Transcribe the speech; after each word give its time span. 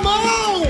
contramão! 0.00 0.62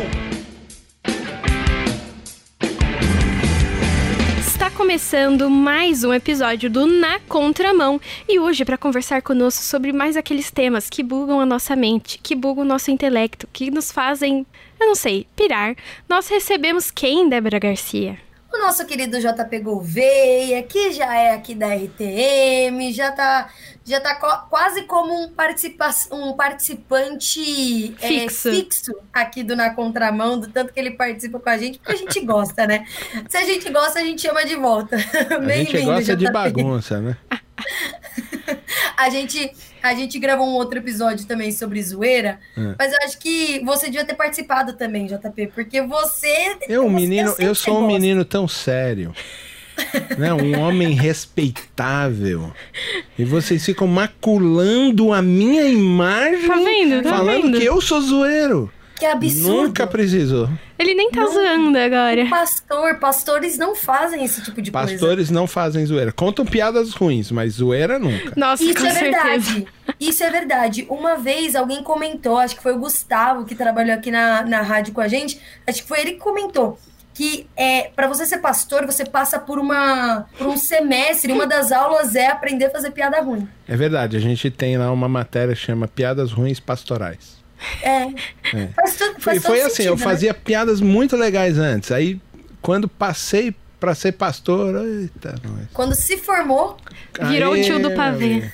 Está 4.40 4.70
começando 4.70 5.48
mais 5.48 6.04
um 6.04 6.12
episódio 6.12 6.68
do 6.68 6.86
Na 6.86 7.18
Contramão 7.20 8.00
e 8.28 8.38
hoje 8.38 8.64
para 8.64 8.76
conversar 8.76 9.22
conosco 9.22 9.62
sobre 9.62 9.92
mais 9.92 10.16
aqueles 10.16 10.50
temas 10.50 10.90
que 10.90 11.02
bugam 11.02 11.40
a 11.40 11.46
nossa 11.46 11.76
mente, 11.76 12.18
que 12.22 12.34
bugam 12.34 12.64
o 12.64 12.66
nosso 12.66 12.90
intelecto, 12.90 13.48
que 13.52 13.70
nos 13.70 13.92
fazem, 13.92 14.44
eu 14.78 14.86
não 14.86 14.94
sei, 14.94 15.26
pirar. 15.36 15.76
Nós 16.08 16.28
recebemos 16.28 16.90
quem, 16.90 17.28
Débora 17.28 17.58
Garcia? 17.58 18.18
O 18.52 18.58
nosso 18.58 18.84
querido 18.84 19.20
JP 19.20 19.60
Gouveia, 19.60 20.60
que 20.64 20.92
já 20.92 21.14
é 21.16 21.34
aqui 21.34 21.54
da 21.54 21.68
RTM, 21.68 22.92
já 22.92 23.12
tá, 23.12 23.48
já 23.84 24.00
tá 24.00 24.16
co 24.16 24.48
quase 24.48 24.82
como 24.82 25.12
um, 25.14 25.28
participa 25.28 25.88
um 26.10 26.32
participante 26.32 27.94
fixo. 27.96 28.48
É, 28.48 28.52
fixo 28.52 28.92
aqui 29.12 29.44
do 29.44 29.54
Na 29.54 29.72
Contramão, 29.72 30.38
do 30.38 30.48
tanto 30.48 30.72
que 30.72 30.80
ele 30.80 30.90
participa 30.90 31.38
com 31.38 31.48
a 31.48 31.56
gente, 31.56 31.78
porque 31.78 31.92
a 31.92 31.96
gente 31.96 32.20
gosta, 32.26 32.66
né? 32.66 32.84
Se 33.28 33.36
a 33.36 33.44
gente 33.44 33.70
gosta, 33.70 34.00
a 34.00 34.04
gente 34.04 34.20
chama 34.20 34.44
de 34.44 34.56
volta. 34.56 34.96
A 35.30 35.52
gente 35.52 35.82
gosta 35.82 36.16
JP. 36.16 36.16
de 36.16 36.32
bagunça, 36.32 37.00
né? 37.00 37.16
a 38.96 39.08
gente 39.10 39.52
a 39.82 39.94
gente 39.94 40.18
gravou 40.18 40.46
um 40.46 40.54
outro 40.54 40.78
episódio 40.78 41.26
também 41.26 41.50
sobre 41.52 41.82
zoeira, 41.82 42.38
é. 42.56 42.74
mas 42.78 42.92
eu 42.92 42.98
acho 43.04 43.18
que 43.18 43.60
você 43.64 43.86
devia 43.86 44.04
ter 44.04 44.14
participado 44.14 44.74
também, 44.74 45.06
JP, 45.06 45.52
porque 45.54 45.80
você. 45.82 46.56
Eu, 46.68 46.82
você, 46.82 46.94
menino, 46.94 47.34
eu, 47.38 47.54
sou 47.54 47.78
um 47.78 47.80
gosta. 47.80 47.92
menino 47.92 48.24
tão 48.24 48.46
sério. 48.46 49.14
né? 50.18 50.34
Um 50.34 50.60
homem 50.60 50.92
respeitável. 50.92 52.52
E 53.18 53.24
vocês 53.24 53.64
ficam 53.64 53.86
maculando 53.86 55.12
a 55.12 55.22
minha 55.22 55.64
imagem. 55.64 56.46
Tá 56.46 56.56
vendo? 56.56 57.02
Tá 57.02 57.16
falando 57.16 57.42
vendo? 57.44 57.58
que 57.58 57.64
eu 57.64 57.80
sou 57.80 58.00
zoeiro. 58.02 58.70
Que 59.00 59.06
absurdo. 59.06 59.62
Nunca 59.62 59.86
precisou. 59.86 60.46
Ele 60.78 60.92
nem 60.92 61.10
tá 61.10 61.22
não, 61.22 61.32
zoando 61.32 61.78
agora. 61.78 62.26
Pastor, 62.28 62.98
pastores 62.98 63.56
não 63.56 63.74
fazem 63.74 64.22
esse 64.22 64.42
tipo 64.42 64.60
de 64.60 64.70
pastores 64.70 65.00
coisa. 65.00 65.06
Pastores 65.06 65.30
não 65.30 65.46
fazem 65.46 65.86
zoeira. 65.86 66.12
Contam 66.12 66.44
piadas 66.44 66.92
ruins, 66.92 67.30
mas 67.30 67.54
zoeira 67.54 67.98
nunca. 67.98 68.34
Nossa, 68.36 68.62
Isso 68.62 68.74
com 68.74 68.86
é 68.86 68.90
certeza. 68.90 69.22
verdade. 69.24 69.66
Isso 69.98 70.22
é 70.22 70.30
verdade. 70.30 70.86
Uma 70.90 71.16
vez 71.16 71.56
alguém 71.56 71.82
comentou, 71.82 72.36
acho 72.36 72.56
que 72.56 72.62
foi 72.62 72.74
o 72.74 72.78
Gustavo 72.78 73.46
que 73.46 73.54
trabalhou 73.54 73.94
aqui 73.94 74.10
na, 74.10 74.42
na 74.42 74.60
rádio 74.60 74.92
com 74.92 75.00
a 75.00 75.08
gente, 75.08 75.40
acho 75.66 75.80
que 75.82 75.88
foi 75.88 76.00
ele 76.00 76.12
que 76.12 76.18
comentou 76.18 76.78
que 77.12 77.46
é 77.56 77.90
para 77.94 78.06
você 78.06 78.24
ser 78.24 78.38
pastor, 78.38 78.86
você 78.86 79.04
passa 79.04 79.38
por 79.38 79.58
uma 79.58 80.26
por 80.38 80.46
um 80.46 80.56
semestre, 80.56 81.32
uma 81.32 81.46
das 81.46 81.72
aulas 81.72 82.14
é 82.14 82.28
aprender 82.28 82.66
a 82.66 82.70
fazer 82.70 82.92
piada 82.92 83.20
ruim. 83.20 83.46
É 83.68 83.76
verdade, 83.76 84.16
a 84.16 84.20
gente 84.20 84.50
tem 84.50 84.78
lá 84.78 84.90
uma 84.90 85.08
matéria 85.08 85.54
que 85.54 85.60
chama 85.60 85.88
Piadas 85.88 86.32
Ruins 86.32 86.60
Pastorais. 86.60 87.39
É. 87.82 88.02
é. 88.56 88.68
Faz 88.74 88.96
tudo, 88.96 89.20
faz 89.20 89.42
foi, 89.42 89.56
foi 89.56 89.60
assim, 89.60 89.76
sentido, 89.76 89.92
eu 89.92 89.96
né? 89.96 90.02
fazia 90.02 90.34
piadas 90.34 90.80
muito 90.80 91.16
legais 91.16 91.58
antes. 91.58 91.92
Aí, 91.92 92.20
quando 92.60 92.88
passei 92.88 93.54
para 93.78 93.94
ser 93.94 94.12
pastor, 94.12 94.86
eita, 94.86 95.34
nós. 95.42 95.66
Quando 95.72 95.94
se 95.94 96.18
formou, 96.18 96.76
virou 97.28 97.54
o 97.54 97.62
tio 97.62 97.80
do 97.80 97.92
pavê. 97.92 98.50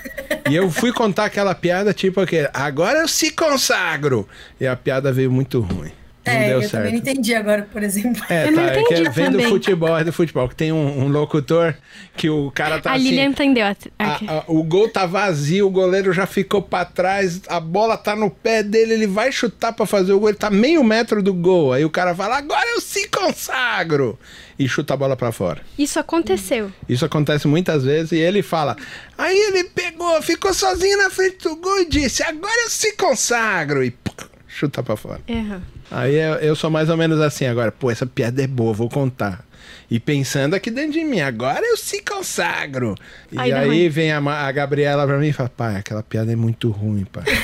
E 0.48 0.55
eu 0.55 0.71
fui 0.71 0.93
contar 0.93 1.25
aquela 1.25 1.55
piada 1.55 1.93
tipo 1.93 2.21
aquele, 2.21 2.48
agora 2.55 3.01
eu 3.01 3.09
se 3.09 3.33
consagro. 3.33 4.29
E 4.61 4.67
a 4.67 4.77
piada 4.77 5.13
veio 5.13 5.31
muito 5.31 5.61
ruim. 5.61 5.91
Não 6.27 6.33
é, 6.33 6.49
deu 6.49 6.55
eu 6.57 6.61
certo. 6.63 6.73
também 6.73 6.93
não 6.93 6.99
entendi 6.99 7.35
agora, 7.35 7.69
por 7.73 7.83
exemplo. 7.83 8.23
É, 8.29 8.47
Eu 8.49 8.53
não 8.53 8.65
tá, 8.67 8.73
é 8.75 8.81
entendi 8.81 9.03
vem 9.11 9.27
do 9.27 9.33
também. 9.33 9.49
futebol, 9.49 9.99
é 9.99 10.05
do 10.05 10.13
futebol, 10.13 10.49
que 10.49 10.57
tem 10.57 10.73
um, 10.73 11.05
um 11.05 11.09
locutor 11.09 11.75
que 12.17 12.29
o 12.29 12.51
cara 12.51 12.81
tá 12.81 12.91
a 12.91 12.95
assim. 12.95 13.05
Lilian 13.05 13.27
entendeu. 13.27 13.67
a- 13.67 13.75
a- 13.99 14.45
o 14.49 14.63
gol 14.63 14.89
tá 14.89 15.07
vazio, 15.07 15.67
o 15.67 15.71
goleiro 15.71 16.13
já 16.13 16.27
ficou 16.27 16.61
pra 16.63 16.85
trás, 16.85 17.41
a 17.49 17.61
bola 17.61 17.97
tá 17.97 18.15
no 18.17 18.31
pé 18.31 18.63
dele, 18.63 18.95
ele 18.95 19.07
vai 19.07 19.31
chutar 19.33 19.73
pra 19.73 19.87
fazer 19.87 20.13
o 20.13 20.21
gol, 20.21 20.29
ele 20.31 20.39
tá 20.39 20.51
meio 20.51 20.83
metro 20.85 21.23
do 21.23 21.33
gol. 21.35 21.73
Aí 21.73 21.85
o 21.85 21.91
cara 21.91 22.15
fala, 22.15 22.36
agora 22.39 22.67
eu 22.75 22.81
se 22.81 23.09
consagro! 23.09 24.19
E 24.59 24.67
chuta 24.67 24.95
a 24.95 24.97
bola 24.97 25.15
pra 25.17 25.33
fora. 25.33 25.61
Isso 25.79 25.98
aconteceu. 26.01 26.73
Isso 26.89 27.05
acontece 27.05 27.47
muitas 27.47 27.85
vezes 27.85 28.13
e 28.13 28.17
ele 28.17 28.42
fala. 28.42 28.75
Aí 29.19 29.36
ele 29.36 29.65
pegou, 29.65 30.20
ficou 30.23 30.55
sozinho 30.55 30.97
na 30.97 31.11
frente 31.11 31.42
do 31.42 31.57
gol 31.57 31.81
e 31.83 31.85
disse: 31.89 32.23
Agora 32.23 32.63
eu 32.65 32.70
se 32.70 32.92
consagro! 32.97 33.85
E 33.85 33.91
pum, 33.91 34.13
chuta 34.48 34.83
pra 34.83 34.97
fora. 34.97 35.20
Erra. 35.29 35.61
Aí 35.91 36.14
eu, 36.14 36.35
eu 36.35 36.57
sou 36.57 36.70
mais 36.70 36.89
ou 36.89 36.97
menos 36.97 37.20
assim 37.20 37.47
agora. 37.47 37.70
Pô, 37.70 37.91
essa 37.91 38.07
piada 38.07 38.42
é 38.42 38.47
boa, 38.47 38.73
vou 38.73 38.89
contar. 38.89 39.45
E 39.91 40.01
pensando 40.01 40.55
aqui 40.55 40.70
dentro 40.70 40.92
de 40.92 41.05
mim, 41.05 41.20
agora 41.20 41.64
eu 41.64 41.77
se 41.77 42.02
consagro. 42.02 42.95
E 43.30 43.39
Aí 43.39 43.89
vem 43.89 44.11
a, 44.13 44.19
a 44.19 44.52
Gabriela 44.52 45.07
pra 45.07 45.19
mim 45.19 45.29
e 45.29 45.33
fala: 45.33 45.48
Pai, 45.48 45.77
aquela 45.77 46.02
piada 46.02 46.33
é 46.33 46.36
muito 46.36 46.70
ruim, 46.70 47.05
pai. 47.05 47.24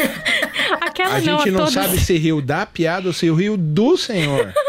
Aquela 0.80 1.16
A 1.16 1.20
não, 1.20 1.38
gente 1.38 1.50
não 1.50 1.58
todas. 1.60 1.74
sabe 1.74 1.98
se 1.98 2.18
riu 2.18 2.42
da 2.42 2.66
piada 2.66 3.06
ou 3.06 3.12
se 3.12 3.30
riu 3.30 3.56
do 3.56 3.96
Senhor. 3.96 4.52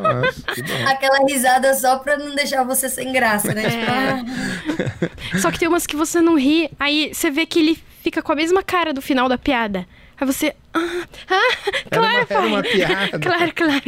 Nossa. 0.00 0.90
Aquela 0.90 1.26
risada 1.26 1.74
só 1.74 1.98
pra 1.98 2.16
não 2.18 2.34
deixar 2.34 2.62
você 2.64 2.88
sem 2.88 3.12
graça, 3.12 3.52
né? 3.54 3.68
Tipo, 3.68 3.90
ah, 3.90 5.38
Só 5.38 5.50
que 5.50 5.58
tem 5.58 5.68
umas 5.68 5.86
que 5.86 5.96
você 5.96 6.20
não 6.20 6.38
ri, 6.38 6.70
aí 6.78 7.10
você 7.12 7.30
vê 7.30 7.46
que 7.46 7.58
ele 7.58 7.78
fica 8.02 8.22
com 8.22 8.32
a 8.32 8.36
mesma 8.36 8.62
cara 8.62 8.92
do 8.92 9.02
final 9.02 9.28
da 9.28 9.38
piada. 9.38 9.86
Aí 10.20 10.26
você. 10.26 10.54
Ah, 10.74 11.02
ah, 11.28 11.52
Era 11.90 12.00
claro, 12.00 12.12
uma- 12.12 12.26
era 12.30 12.46
uma 12.46 12.62
piada. 12.62 13.18
claro, 13.20 13.52
claro. 13.54 13.82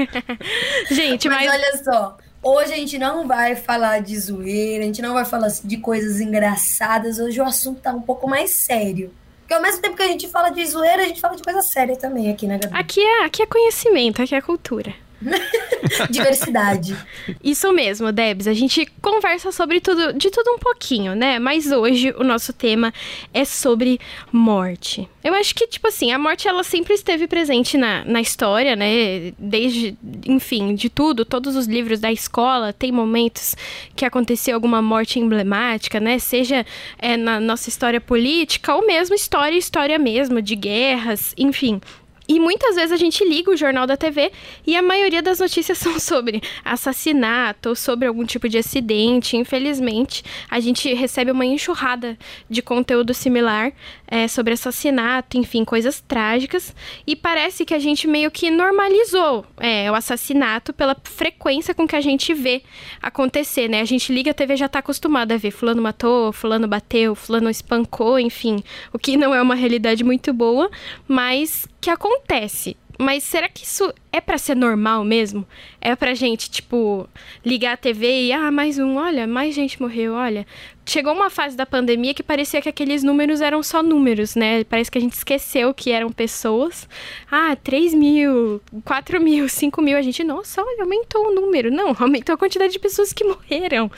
Gente, 0.90 1.28
Mas, 1.28 1.46
mas. 1.46 1.50
olha 1.54 1.84
só, 1.84 2.18
hoje 2.42 2.72
a 2.72 2.76
gente 2.76 2.98
não 2.98 3.26
vai 3.26 3.54
falar 3.54 4.00
de 4.00 4.18
zoeira, 4.18 4.82
a 4.82 4.86
gente 4.86 5.02
não 5.02 5.14
vai 5.14 5.24
falar 5.24 5.48
de 5.62 5.76
coisas 5.76 6.20
engraçadas. 6.20 7.18
Hoje 7.18 7.40
o 7.40 7.44
assunto 7.44 7.80
tá 7.80 7.92
um 7.92 8.00
pouco 8.02 8.28
mais 8.28 8.50
sério. 8.50 9.12
Porque 9.40 9.54
ao 9.54 9.60
mesmo 9.62 9.82
tempo 9.82 9.96
que 9.96 10.02
a 10.02 10.08
gente 10.08 10.28
fala 10.28 10.50
de 10.50 10.64
zoeira, 10.66 11.02
a 11.02 11.06
gente 11.06 11.20
fala 11.20 11.36
de 11.36 11.42
coisa 11.42 11.60
séria 11.62 11.96
também 11.96 12.30
aqui, 12.30 12.46
né, 12.46 12.58
Gabi? 12.58 12.74
Aqui 12.76 13.00
é, 13.00 13.24
aqui 13.24 13.42
é 13.42 13.46
conhecimento, 13.46 14.22
aqui 14.22 14.34
é 14.34 14.40
cultura. 14.40 14.94
Diversidade. 16.10 16.96
Isso 17.42 17.72
mesmo, 17.72 18.12
Debs. 18.12 18.46
A 18.46 18.52
gente 18.52 18.86
conversa 19.00 19.52
sobre 19.52 19.80
tudo, 19.80 20.12
de 20.12 20.30
tudo 20.30 20.52
um 20.52 20.58
pouquinho, 20.58 21.14
né? 21.14 21.38
Mas 21.38 21.70
hoje 21.70 22.14
o 22.16 22.24
nosso 22.24 22.52
tema 22.52 22.92
é 23.32 23.44
sobre 23.44 24.00
morte. 24.32 25.08
Eu 25.22 25.34
acho 25.34 25.54
que, 25.54 25.66
tipo 25.66 25.86
assim, 25.86 26.12
a 26.12 26.18
morte 26.18 26.48
ela 26.48 26.64
sempre 26.64 26.94
esteve 26.94 27.26
presente 27.26 27.76
na, 27.76 28.04
na 28.04 28.20
história, 28.20 28.74
né? 28.74 29.32
Desde, 29.38 29.96
enfim, 30.26 30.74
de 30.74 30.88
tudo, 30.88 31.24
todos 31.24 31.56
os 31.56 31.66
livros 31.66 32.00
da 32.00 32.10
escola 32.10 32.72
tem 32.72 32.90
momentos 32.90 33.56
que 33.94 34.04
aconteceu 34.04 34.54
alguma 34.54 34.82
morte 34.82 35.18
emblemática, 35.18 36.00
né? 36.00 36.18
Seja 36.18 36.66
é, 36.98 37.16
na 37.16 37.40
nossa 37.40 37.68
história 37.68 38.00
política 38.00 38.74
ou 38.74 38.86
mesmo 38.86 39.14
história, 39.14 39.56
história 39.56 39.98
mesmo, 39.98 40.42
de 40.42 40.56
guerras, 40.56 41.34
enfim. 41.36 41.80
E 42.28 42.38
muitas 42.38 42.76
vezes 42.76 42.92
a 42.92 42.96
gente 42.96 43.24
liga 43.24 43.50
o 43.50 43.56
jornal 43.56 43.86
da 43.86 43.96
TV 43.96 44.30
e 44.66 44.76
a 44.76 44.82
maioria 44.82 45.22
das 45.22 45.40
notícias 45.40 45.78
são 45.78 45.98
sobre 45.98 46.42
assassinato 46.64 47.70
ou 47.70 47.74
sobre 47.74 48.06
algum 48.06 48.24
tipo 48.24 48.48
de 48.48 48.58
acidente. 48.58 49.36
Infelizmente, 49.36 50.22
a 50.48 50.60
gente 50.60 50.92
recebe 50.94 51.30
uma 51.30 51.44
enxurrada 51.44 52.16
de 52.48 52.62
conteúdo 52.62 53.12
similar 53.12 53.72
é, 54.12 54.28
sobre 54.28 54.52
assassinato, 54.52 55.38
enfim, 55.38 55.64
coisas 55.64 55.98
trágicas. 55.98 56.76
E 57.06 57.16
parece 57.16 57.64
que 57.64 57.72
a 57.72 57.78
gente 57.78 58.06
meio 58.06 58.30
que 58.30 58.50
normalizou 58.50 59.46
é, 59.58 59.90
o 59.90 59.94
assassinato 59.94 60.70
pela 60.74 60.94
frequência 61.02 61.72
com 61.72 61.88
que 61.88 61.96
a 61.96 62.00
gente 62.02 62.34
vê 62.34 62.62
acontecer, 63.00 63.68
né? 63.68 63.80
A 63.80 63.86
gente 63.86 64.12
liga 64.12 64.30
a 64.30 64.34
TV 64.34 64.54
já 64.54 64.68
tá 64.68 64.80
acostumado 64.80 65.32
a 65.32 65.38
ver 65.38 65.50
fulano 65.50 65.80
matou, 65.80 66.30
fulano 66.30 66.68
bateu, 66.68 67.14
fulano 67.14 67.48
espancou, 67.48 68.18
enfim. 68.18 68.62
O 68.92 68.98
que 68.98 69.16
não 69.16 69.34
é 69.34 69.40
uma 69.40 69.54
realidade 69.54 70.04
muito 70.04 70.30
boa, 70.34 70.70
mas 71.08 71.66
que 71.80 71.88
acontece. 71.88 72.76
Mas 73.02 73.24
será 73.24 73.48
que 73.48 73.64
isso 73.64 73.92
é 74.12 74.20
pra 74.20 74.38
ser 74.38 74.54
normal 74.54 75.04
mesmo? 75.04 75.44
É 75.80 75.96
pra 75.96 76.14
gente, 76.14 76.48
tipo, 76.48 77.08
ligar 77.44 77.72
a 77.72 77.76
TV 77.76 78.26
e, 78.26 78.32
ah, 78.32 78.48
mais 78.52 78.78
um, 78.78 78.96
olha, 78.96 79.26
mais 79.26 79.56
gente 79.56 79.82
morreu, 79.82 80.14
olha. 80.14 80.46
Chegou 80.86 81.12
uma 81.12 81.28
fase 81.28 81.56
da 81.56 81.66
pandemia 81.66 82.14
que 82.14 82.22
parecia 82.22 82.62
que 82.62 82.68
aqueles 82.68 83.02
números 83.02 83.40
eram 83.40 83.60
só 83.60 83.82
números, 83.82 84.36
né? 84.36 84.62
Parece 84.62 84.88
que 84.88 84.98
a 84.98 85.00
gente 85.00 85.14
esqueceu 85.14 85.74
que 85.74 85.90
eram 85.90 86.12
pessoas. 86.12 86.88
Ah, 87.28 87.56
3 87.56 87.92
mil, 87.92 88.62
4 88.84 89.20
mil, 89.20 89.48
5 89.50 89.82
mil. 89.82 89.98
A 89.98 90.02
gente, 90.02 90.22
nossa, 90.22 90.62
olha, 90.62 90.84
aumentou 90.84 91.26
o 91.26 91.34
número. 91.34 91.72
Não, 91.72 91.88
aumentou 91.98 92.36
a 92.36 92.38
quantidade 92.38 92.72
de 92.72 92.78
pessoas 92.78 93.12
que 93.12 93.24
morreram. 93.24 93.90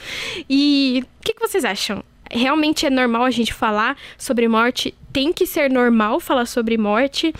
E 0.49 1.03
o 1.19 1.23
que, 1.23 1.35
que 1.35 1.47
vocês 1.47 1.63
acham? 1.63 2.03
Realmente 2.31 2.87
é 2.87 2.89
normal 2.89 3.23
a 3.23 3.29
gente 3.31 3.53
falar 3.53 3.95
sobre 4.17 4.47
morte? 4.47 4.95
Tem 5.13 5.31
que 5.31 5.45
ser 5.45 5.69
normal 5.69 6.19
falar 6.19 6.47
sobre 6.47 6.75
morte? 6.75 7.31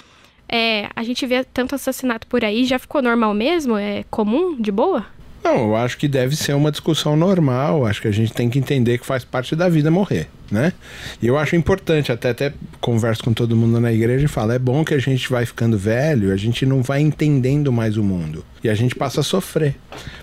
É, 0.47 0.89
a 0.95 1.03
gente 1.03 1.25
vê 1.25 1.43
tanto 1.43 1.75
assassinato 1.75 2.27
por 2.27 2.43
aí, 2.43 2.65
já 2.65 2.79
ficou 2.79 3.01
normal 3.01 3.33
mesmo? 3.33 3.77
É 3.77 4.03
comum, 4.09 4.59
de 4.59 4.71
boa? 4.71 5.05
Não, 5.45 5.57
eu 5.57 5.75
acho 5.75 5.99
que 5.99 6.07
deve 6.07 6.35
ser 6.35 6.53
uma 6.53 6.71
discussão 6.71 7.15
normal. 7.15 7.85
Acho 7.85 8.01
que 8.01 8.07
a 8.07 8.11
gente 8.11 8.33
tem 8.33 8.49
que 8.49 8.57
entender 8.57 8.97
que 8.97 9.05
faz 9.05 9.23
parte 9.23 9.55
da 9.55 9.69
vida 9.69 9.91
morrer, 9.91 10.27
né? 10.49 10.73
E 11.21 11.27
eu 11.27 11.37
acho 11.37 11.55
importante, 11.55 12.11
até, 12.11 12.31
até 12.31 12.51
converso 12.81 13.23
com 13.23 13.31
todo 13.31 13.55
mundo 13.55 13.79
na 13.79 13.93
igreja 13.93 14.25
e 14.25 14.27
falo: 14.27 14.53
é 14.53 14.57
bom 14.57 14.83
que 14.83 14.95
a 14.95 14.97
gente 14.97 15.29
vai 15.29 15.45
ficando 15.45 15.77
velho, 15.77 16.33
a 16.33 16.35
gente 16.35 16.65
não 16.65 16.81
vai 16.81 16.99
entendendo 16.99 17.71
mais 17.71 17.95
o 17.95 18.03
mundo. 18.03 18.43
E 18.63 18.69
a 18.69 18.73
gente 18.73 18.95
passa 18.95 19.19
a 19.19 19.23
sofrer. 19.23 19.75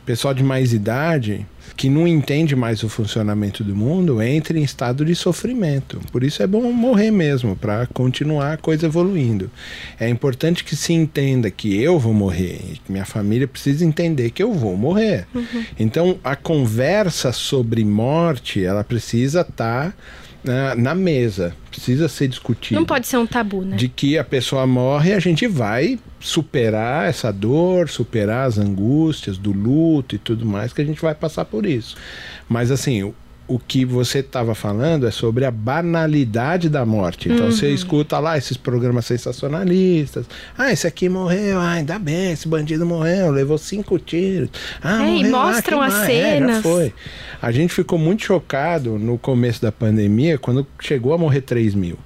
Pessoal 0.05 0.35
de 0.35 0.43
mais 0.43 0.73
idade, 0.73 1.47
que 1.77 1.89
não 1.89 2.07
entende 2.07 2.55
mais 2.55 2.83
o 2.83 2.89
funcionamento 2.89 3.65
do 3.65 3.75
mundo 3.75 4.23
entre 4.23 4.59
em 4.59 4.63
estado 4.63 5.05
de 5.05 5.15
sofrimento. 5.15 6.01
Por 6.11 6.23
isso 6.23 6.43
é 6.43 6.47
bom 6.47 6.71
morrer 6.73 7.11
mesmo, 7.11 7.57
para 7.57 7.87
continuar 7.87 8.53
a 8.53 8.57
coisa 8.57 8.87
evoluindo. 8.87 9.51
É 9.99 10.09
importante 10.09 10.65
que 10.65 10.77
se 10.77 10.93
entenda 10.93 11.51
que 11.51 11.81
eu 11.81 11.99
vou 11.99 12.13
morrer, 12.13 12.61
que 12.85 12.93
minha 12.93 13.05
família 13.05 13.49
precisa 13.49 13.85
entender 13.85 14.31
que 14.31 14.43
eu 14.43 14.53
vou 14.53 14.77
morrer. 14.77 15.27
Uhum. 15.35 15.65
Então 15.79 16.19
a 16.23 16.37
conversa 16.37 17.33
sobre 17.33 17.85
morte, 17.85 18.65
ela 18.65 18.85
precisa 18.85 19.41
estar 19.41 19.91
tá 19.91 19.95
na, 20.43 20.75
na 20.75 20.95
mesa. 20.95 21.55
Precisa 21.71 22.09
ser 22.09 22.29
discutido. 22.29 22.79
Não 22.79 22.87
pode 22.87 23.07
ser 23.07 23.17
um 23.17 23.27
tabu, 23.27 23.63
né? 23.63 23.77
De 23.77 23.89
que 23.89 24.19
a 24.19 24.25
pessoa 24.25 24.67
morre 24.67 25.11
e 25.11 25.15
a 25.15 25.21
gente 25.21 25.47
vai 25.47 25.99
superar 26.21 27.09
essa 27.09 27.33
dor, 27.33 27.89
superar 27.89 28.47
as 28.47 28.59
angústias 28.59 29.37
do 29.37 29.53
luto 29.53 30.15
e 30.15 30.19
tudo 30.19 30.47
mais, 30.47 30.73
que 30.73 30.81
a 30.81 30.85
gente 30.85 31.01
vai 31.01 31.15
passar 31.15 31.45
por 31.45 31.67
isso. 31.67 31.97
Mas 32.49 32.71
assim, 32.71 33.13
o 33.53 33.59
que 33.59 33.85
você 33.85 34.21
estava 34.21 34.55
falando 34.55 35.07
é 35.07 35.11
sobre 35.11 35.45
a 35.45 35.51
banalidade 35.51 36.71
da 36.71 36.87
morte. 36.87 37.29
Então 37.29 37.47
uhum. 37.47 37.53
você 37.53 37.69
escuta 37.69 38.19
lá 38.19 38.39
esses 38.39 38.57
programas 38.57 39.05
sensacionalistas. 39.05 40.25
Ah, 40.57 40.73
esse 40.73 40.87
aqui 40.87 41.07
morreu, 41.07 41.59
ah, 41.59 41.73
ainda 41.73 41.99
bem, 41.99 42.33
esse 42.33 42.49
bandido 42.49 42.87
morreu, 42.87 43.31
levou 43.31 43.59
cinco 43.59 43.99
tiros. 43.99 44.49
Ah, 44.83 45.03
é, 45.03 45.07
morreu, 45.07 45.27
e 45.27 45.31
mostram 45.31 45.83
ah, 45.83 45.87
as 45.87 46.07
cenas. 46.07 46.51
É, 46.51 46.55
já 46.55 46.63
foi. 46.63 46.95
A 47.43 47.53
gente 47.53 47.75
ficou 47.75 47.99
muito 47.99 48.25
chocado 48.25 48.99
no 48.99 49.19
começo 49.19 49.61
da 49.61 49.71
pandemia, 49.71 50.39
quando 50.39 50.67
chegou 50.81 51.13
a 51.13 51.19
morrer 51.19 51.43
3 51.43 51.75
mil. 51.75 51.99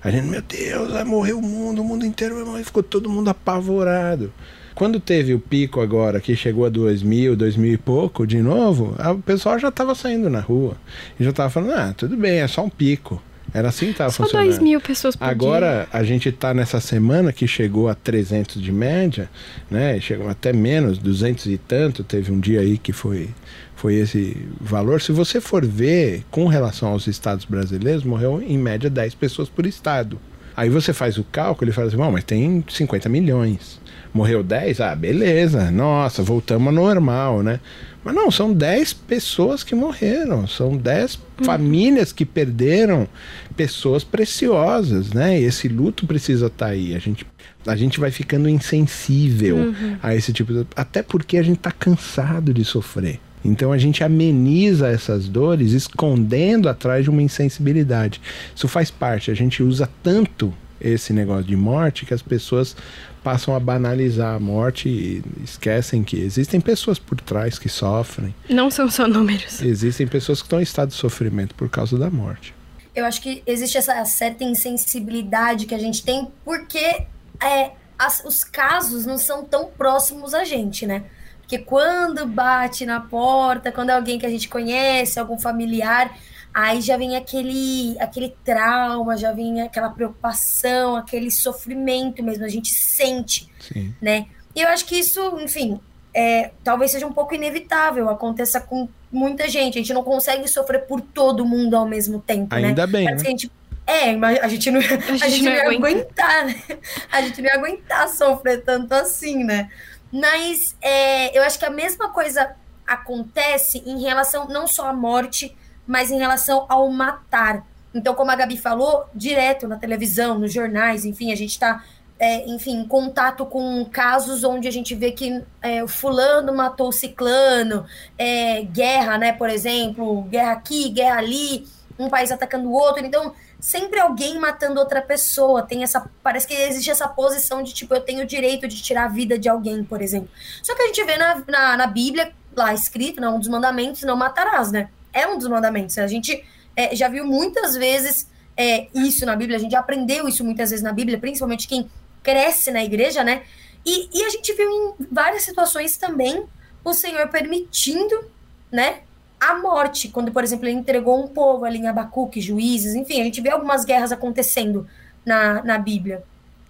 A 0.00 0.12
gente, 0.12 0.28
meu 0.28 0.42
Deus, 0.42 0.92
vai 0.92 1.02
morrer 1.02 1.32
o 1.32 1.42
mundo, 1.42 1.82
o 1.82 1.84
mundo 1.84 2.06
inteiro 2.06 2.36
vai 2.36 2.44
morrer. 2.44 2.62
Ficou 2.62 2.84
todo 2.84 3.10
mundo 3.10 3.30
apavorado. 3.30 4.32
Quando 4.74 4.98
teve 4.98 5.32
o 5.32 5.38
pico 5.38 5.80
agora, 5.80 6.20
que 6.20 6.34
chegou 6.34 6.66
a 6.66 6.68
2 6.68 7.02
mil, 7.02 7.36
2 7.36 7.56
mil 7.56 7.72
e 7.72 7.78
pouco 7.78 8.26
de 8.26 8.42
novo, 8.42 8.96
o 8.98 9.18
pessoal 9.22 9.58
já 9.58 9.68
estava 9.68 9.94
saindo 9.94 10.28
na 10.28 10.40
rua. 10.40 10.76
E 11.18 11.22
já 11.22 11.30
estava 11.30 11.48
falando, 11.48 11.72
ah, 11.72 11.94
tudo 11.96 12.16
bem, 12.16 12.40
é 12.40 12.48
só 12.48 12.64
um 12.64 12.68
pico. 12.68 13.22
Era 13.52 13.68
assim 13.68 13.86
que 13.86 13.92
estava 13.92 14.10
funcionando. 14.10 14.46
Só 14.46 14.50
2 14.50 14.58
mil 14.58 14.80
pessoas 14.80 15.14
por 15.14 15.24
Agora, 15.24 15.86
dia. 15.88 16.00
a 16.00 16.02
gente 16.02 16.28
está 16.28 16.52
nessa 16.52 16.80
semana 16.80 17.32
que 17.32 17.46
chegou 17.46 17.88
a 17.88 17.94
300 17.94 18.60
de 18.60 18.72
média, 18.72 19.30
né? 19.70 20.00
Chegou 20.00 20.28
até 20.28 20.52
menos, 20.52 20.98
200 20.98 21.46
e 21.46 21.56
tanto. 21.56 22.02
Teve 22.02 22.32
um 22.32 22.40
dia 22.40 22.58
aí 22.58 22.76
que 22.76 22.92
foi, 22.92 23.28
foi 23.76 23.94
esse 23.94 24.36
valor. 24.60 25.00
Se 25.00 25.12
você 25.12 25.40
for 25.40 25.64
ver, 25.64 26.24
com 26.32 26.48
relação 26.48 26.88
aos 26.88 27.06
estados 27.06 27.44
brasileiros, 27.44 28.02
morreu 28.02 28.42
em 28.42 28.58
média 28.58 28.90
10 28.90 29.14
pessoas 29.14 29.48
por 29.48 29.66
estado. 29.66 30.18
Aí 30.56 30.68
você 30.68 30.92
faz 30.92 31.16
o 31.16 31.22
cálculo 31.22 31.70
e 31.70 31.72
fala 31.72 31.86
assim, 31.86 31.96
bom, 31.96 32.10
mas 32.10 32.24
tem 32.24 32.64
50 32.68 33.08
milhões 33.08 33.80
morreu 34.14 34.44
10, 34.44 34.80
ah, 34.80 34.94
beleza, 34.94 35.72
nossa, 35.72 36.22
voltamos 36.22 36.68
ao 36.68 36.72
normal, 36.72 37.42
né? 37.42 37.58
Mas 38.04 38.14
não, 38.14 38.30
são 38.30 38.52
10 38.52 38.92
pessoas 38.92 39.64
que 39.64 39.74
morreram, 39.74 40.46
são 40.46 40.76
10 40.76 41.14
uhum. 41.14 41.44
famílias 41.44 42.12
que 42.12 42.24
perderam 42.24 43.08
pessoas 43.56 44.04
preciosas, 44.04 45.12
né? 45.12 45.40
E 45.40 45.44
esse 45.44 45.68
luto 45.68 46.06
precisa 46.06 46.46
estar 46.46 46.66
tá 46.66 46.72
aí. 46.72 46.94
A 46.94 46.98
gente, 46.98 47.26
a 47.66 47.74
gente 47.74 47.98
vai 47.98 48.10
ficando 48.10 48.48
insensível 48.48 49.56
uhum. 49.56 49.96
a 50.02 50.14
esse 50.14 50.32
tipo 50.32 50.52
de. 50.52 50.66
Até 50.76 51.02
porque 51.02 51.38
a 51.38 51.42
gente 51.42 51.56
está 51.56 51.72
cansado 51.72 52.52
de 52.52 52.64
sofrer. 52.64 53.18
Então 53.42 53.72
a 53.72 53.78
gente 53.78 54.04
ameniza 54.04 54.88
essas 54.88 55.28
dores 55.28 55.72
escondendo 55.72 56.68
atrás 56.68 57.04
de 57.04 57.10
uma 57.10 57.22
insensibilidade. 57.22 58.20
Isso 58.54 58.68
faz 58.68 58.90
parte, 58.90 59.30
a 59.30 59.34
gente 59.34 59.62
usa 59.62 59.88
tanto 60.02 60.52
esse 60.80 61.12
negócio 61.12 61.44
de 61.44 61.56
morte 61.56 62.04
que 62.04 62.12
as 62.12 62.22
pessoas 62.22 62.76
passam 63.24 63.56
a 63.56 63.58
banalizar 63.58 64.36
a 64.36 64.38
morte 64.38 64.88
e 64.88 65.24
esquecem 65.42 66.04
que 66.04 66.20
existem 66.20 66.60
pessoas 66.60 66.98
por 66.98 67.18
trás 67.18 67.58
que 67.58 67.70
sofrem. 67.70 68.34
Não 68.50 68.70
são 68.70 68.90
só 68.90 69.08
números. 69.08 69.62
Existem 69.62 70.06
pessoas 70.06 70.42
que 70.42 70.46
estão 70.46 70.60
em 70.60 70.62
estado 70.62 70.90
de 70.90 70.94
sofrimento 70.94 71.54
por 71.54 71.70
causa 71.70 71.98
da 71.98 72.10
morte. 72.10 72.54
Eu 72.94 73.06
acho 73.06 73.22
que 73.22 73.42
existe 73.46 73.78
essa 73.78 74.04
certa 74.04 74.44
insensibilidade 74.44 75.64
que 75.64 75.74
a 75.74 75.78
gente 75.78 76.04
tem 76.04 76.28
porque 76.44 77.06
é, 77.42 77.70
as, 77.98 78.22
os 78.24 78.44
casos 78.44 79.06
não 79.06 79.16
são 79.16 79.44
tão 79.44 79.66
próximos 79.66 80.34
a 80.34 80.44
gente, 80.44 80.86
né? 80.86 81.04
Porque 81.40 81.58
quando 81.58 82.26
bate 82.26 82.86
na 82.86 83.00
porta, 83.00 83.72
quando 83.72 83.90
é 83.90 83.94
alguém 83.94 84.18
que 84.18 84.26
a 84.26 84.30
gente 84.30 84.48
conhece, 84.48 85.18
algum 85.18 85.38
familiar, 85.38 86.16
aí 86.54 86.80
já 86.80 86.96
vem 86.96 87.16
aquele, 87.16 87.96
aquele 87.98 88.34
trauma, 88.44 89.16
já 89.16 89.32
vem 89.32 89.60
aquela 89.60 89.90
preocupação, 89.90 90.94
aquele 90.94 91.30
sofrimento 91.30 92.22
mesmo, 92.22 92.44
a 92.44 92.48
gente 92.48 92.72
sente, 92.72 93.50
Sim. 93.58 93.92
né? 94.00 94.26
E 94.54 94.60
eu 94.60 94.68
acho 94.68 94.86
que 94.86 94.96
isso, 94.96 95.20
enfim, 95.40 95.80
é, 96.14 96.52
talvez 96.62 96.92
seja 96.92 97.06
um 97.06 97.12
pouco 97.12 97.34
inevitável, 97.34 98.08
aconteça 98.08 98.60
com 98.60 98.88
muita 99.10 99.48
gente, 99.48 99.78
a 99.78 99.80
gente 99.80 99.92
não 99.92 100.04
consegue 100.04 100.46
sofrer 100.46 100.86
por 100.86 101.00
todo 101.00 101.44
mundo 101.44 101.74
ao 101.76 101.86
mesmo 101.86 102.20
tempo, 102.20 102.54
né? 102.54 102.68
Ainda 102.68 102.86
né? 102.86 102.92
bem, 102.92 103.04
né? 103.06 103.14
A 103.14 103.18
gente, 103.18 103.50
é, 103.84 104.10
a 104.10 104.48
gente 104.48 104.70
não, 104.70 104.78
a 104.80 104.82
gente, 104.82 105.24
a 105.24 105.28
gente 105.28 105.42
não 105.42 105.52
ia 105.52 105.62
aguentar, 105.64 105.90
aguentar 105.90 106.44
né? 106.46 106.78
A 107.10 107.22
gente 107.22 107.42
não 107.42 107.48
ia 107.48 107.54
aguentar 107.56 108.08
sofrer 108.08 108.62
tanto 108.62 108.92
assim, 108.92 109.42
né? 109.42 109.68
Mas 110.12 110.76
é, 110.80 111.36
eu 111.36 111.42
acho 111.42 111.58
que 111.58 111.64
a 111.64 111.70
mesma 111.70 112.10
coisa 112.10 112.54
acontece 112.86 113.82
em 113.84 114.02
relação 114.02 114.46
não 114.46 114.68
só 114.68 114.86
à 114.88 114.92
morte, 114.92 115.56
mas 115.86 116.10
em 116.10 116.18
relação 116.18 116.66
ao 116.68 116.90
matar. 116.90 117.64
Então, 117.94 118.14
como 118.14 118.30
a 118.30 118.36
Gabi 118.36 118.56
falou, 118.56 119.04
direto 119.14 119.68
na 119.68 119.76
televisão, 119.76 120.38
nos 120.38 120.52
jornais, 120.52 121.04
enfim, 121.04 121.32
a 121.32 121.36
gente 121.36 121.50
está, 121.50 121.84
é, 122.18 122.44
enfim, 122.48 122.80
em 122.80 122.88
contato 122.88 123.46
com 123.46 123.84
casos 123.84 124.42
onde 124.42 124.66
a 124.66 124.70
gente 124.70 124.94
vê 124.94 125.12
que 125.12 125.42
é, 125.62 125.82
o 125.84 125.88
fulano 125.88 126.52
matou 126.52 126.88
o 126.88 126.92
ciclano, 126.92 127.86
é, 128.18 128.62
guerra, 128.62 129.16
né, 129.16 129.32
por 129.32 129.48
exemplo, 129.48 130.22
guerra 130.22 130.52
aqui, 130.52 130.88
guerra 130.90 131.18
ali, 131.18 131.66
um 131.96 132.08
país 132.08 132.32
atacando 132.32 132.68
o 132.68 132.72
outro. 132.72 133.06
Então, 133.06 133.32
sempre 133.60 133.98
alguém 133.98 134.38
matando 134.38 134.78
outra 134.78 135.00
pessoa. 135.00 135.62
Tem 135.62 135.82
essa. 135.82 136.10
Parece 136.22 136.46
que 136.46 136.54
existe 136.54 136.90
essa 136.90 137.08
posição 137.08 137.62
de 137.62 137.72
tipo, 137.72 137.94
eu 137.94 138.00
tenho 138.00 138.22
o 138.22 138.26
direito 138.26 138.68
de 138.68 138.82
tirar 138.82 139.04
a 139.04 139.08
vida 139.08 139.38
de 139.38 139.48
alguém, 139.48 139.82
por 139.82 140.02
exemplo. 140.02 140.28
Só 140.62 140.74
que 140.74 140.82
a 140.82 140.86
gente 140.86 141.02
vê 141.04 141.16
na, 141.16 141.42
na, 141.46 141.76
na 141.76 141.86
Bíblia, 141.86 142.32
lá 142.54 142.74
escrito, 142.74 143.20
né, 143.20 143.28
um 143.28 143.38
dos 143.38 143.48
mandamentos, 143.48 144.02
não 144.02 144.16
matarás, 144.16 144.70
né? 144.70 144.90
É 145.14 145.26
um 145.26 145.38
dos 145.38 145.48
mandamentos. 145.48 145.96
A 145.96 146.06
gente 146.06 146.44
é, 146.76 146.94
já 146.94 147.08
viu 147.08 147.24
muitas 147.24 147.76
vezes 147.76 148.28
é, 148.56 148.88
isso 148.94 149.24
na 149.24 149.36
Bíblia, 149.36 149.56
a 149.56 149.60
gente 149.60 149.74
aprendeu 149.74 150.28
isso 150.28 150.44
muitas 150.44 150.70
vezes 150.70 150.82
na 150.82 150.92
Bíblia, 150.92 151.18
principalmente 151.18 151.66
quem 151.68 151.88
cresce 152.22 152.70
na 152.70 152.84
igreja, 152.84 153.22
né? 153.22 153.42
E, 153.86 154.08
e 154.12 154.24
a 154.24 154.30
gente 154.30 154.52
viu 154.54 154.68
em 154.68 155.06
várias 155.10 155.42
situações 155.42 155.96
também 155.96 156.44
o 156.84 156.92
Senhor 156.92 157.28
permitindo, 157.28 158.24
né? 158.70 159.00
A 159.40 159.58
morte, 159.58 160.08
quando, 160.08 160.32
por 160.32 160.42
exemplo, 160.42 160.66
ele 160.66 160.78
entregou 160.78 161.22
um 161.22 161.28
povo 161.28 161.64
ali 161.64 161.78
em 161.78 161.86
Abacuque, 161.86 162.40
juízes, 162.40 162.94
enfim, 162.94 163.20
a 163.20 163.24
gente 163.24 163.40
vê 163.40 163.50
algumas 163.50 163.84
guerras 163.84 164.10
acontecendo 164.10 164.86
na, 165.24 165.62
na 165.62 165.78
Bíblia. 165.78 166.22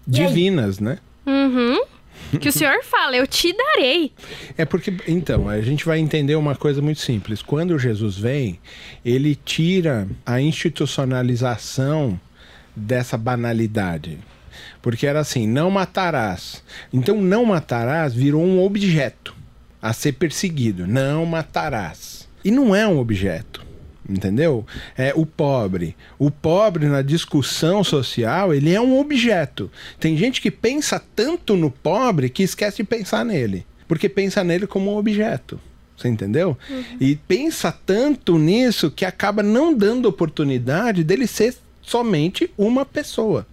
E 0.07 0.11
Divinas, 0.11 0.79
aí? 0.79 0.85
né? 0.85 0.99
Uhum. 1.27 1.85
Que 2.41 2.49
o 2.49 2.53
senhor 2.53 2.83
fala, 2.85 3.17
eu 3.17 3.27
te 3.27 3.53
darei. 3.53 4.13
É 4.57 4.65
porque, 4.65 4.95
então, 5.07 5.49
a 5.49 5.61
gente 5.61 5.85
vai 5.85 5.99
entender 5.99 6.35
uma 6.37 6.55
coisa 6.55 6.81
muito 6.83 7.01
simples. 7.01 7.43
Quando 7.43 7.79
Jesus 7.79 8.19
vem, 8.19 8.59
ele 9.05 9.35
tira 9.35 10.09
a 10.25 10.41
institucionalização 10.41 12.19
dessa 12.75 13.17
banalidade. 13.17 14.19
Porque 14.81 15.07
era 15.07 15.21
assim, 15.21 15.47
não 15.47 15.71
matarás. 15.71 16.63
Então, 16.93 17.21
não 17.21 17.45
matarás 17.45 18.15
virou 18.15 18.43
um 18.43 18.63
objeto 18.63 19.35
a 19.81 19.93
ser 19.93 20.13
perseguido. 20.13 20.87
Não 20.87 21.25
matarás. 21.25 22.29
E 22.45 22.51
não 22.51 22.75
é 22.75 22.87
um 22.87 22.99
objeto 22.99 23.65
entendeu? 24.09 24.67
É 24.97 25.13
o 25.15 25.25
pobre. 25.25 25.97
O 26.19 26.31
pobre 26.31 26.87
na 26.87 27.03
discussão 27.03 27.83
social, 27.83 28.53
ele 28.53 28.75
é 28.75 28.81
um 28.81 28.99
objeto. 28.99 29.71
Tem 29.99 30.17
gente 30.17 30.41
que 30.41 30.51
pensa 30.51 31.03
tanto 31.15 31.57
no 31.57 31.71
pobre 31.71 32.29
que 32.29 32.43
esquece 32.43 32.79
de 32.79 32.85
pensar 32.85 33.25
nele, 33.25 33.67
porque 33.89 34.09
pensa 34.09 34.45
nele 34.45 34.67
como 34.67 34.93
um 34.93 34.97
objeto. 34.97 35.61
Você 35.97 36.09
entendeu? 36.09 36.57
Uhum. 36.69 36.85
E 37.01 37.15
pensa 37.15 37.71
tanto 37.71 38.37
nisso 38.39 38.91
que 38.91 39.05
acaba 39.05 39.43
não 39.43 39.73
dando 39.73 40.07
oportunidade 40.07 41.05
dele 41.05 41.27
ser 41.27 41.55
somente 41.81 42.51
uma 42.59 42.85
pessoa. 42.85 43.47